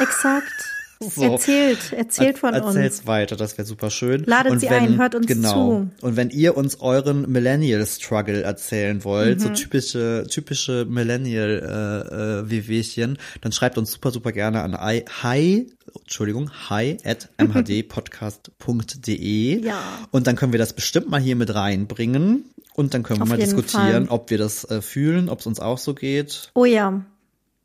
[0.00, 0.52] exakt.
[1.14, 1.22] So.
[1.22, 3.06] Erzählt, erzählt von Erzählt's uns.
[3.06, 4.24] weiter, das wäre super schön.
[4.24, 6.06] Ladet und sie wenn, ein, hört uns genau, zu.
[6.06, 9.42] Und wenn ihr uns euren Millennial Struggle erzählen wollt, Mhm.
[9.42, 15.04] so typische typische Millennial äh, äh, Wehwehchen, dann schreibt uns super super gerne an i-
[15.22, 15.68] hi
[16.02, 19.80] Entschuldigung, hi at mhdpodcast.de Ja.
[20.10, 22.44] und dann können wir das bestimmt mal hier mit reinbringen
[22.74, 24.14] und dann können wir Auf mal diskutieren, Fall.
[24.14, 26.50] ob wir das äh, fühlen, ob es uns auch so geht.
[26.54, 27.02] Oh ja.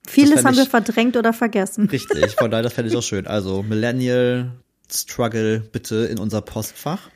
[0.08, 1.88] Vieles haben wir verdrängt oder vergessen.
[1.90, 3.28] Richtig, von daher, das fände ich auch schön.
[3.28, 4.52] Also Millennial
[4.92, 7.10] Struggle bitte in unser Postfach.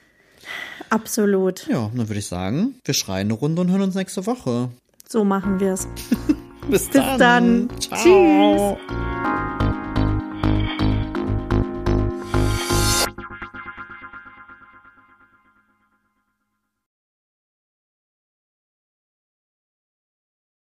[0.89, 1.67] Absolut.
[1.67, 4.69] Ja, dann würde ich sagen, wir schreien eine Runde und hören uns nächste Woche.
[5.07, 5.87] So machen wir es.
[6.69, 7.69] Bis, Bis dann.
[7.79, 8.77] Ciao.
[8.77, 9.66] Tschüss.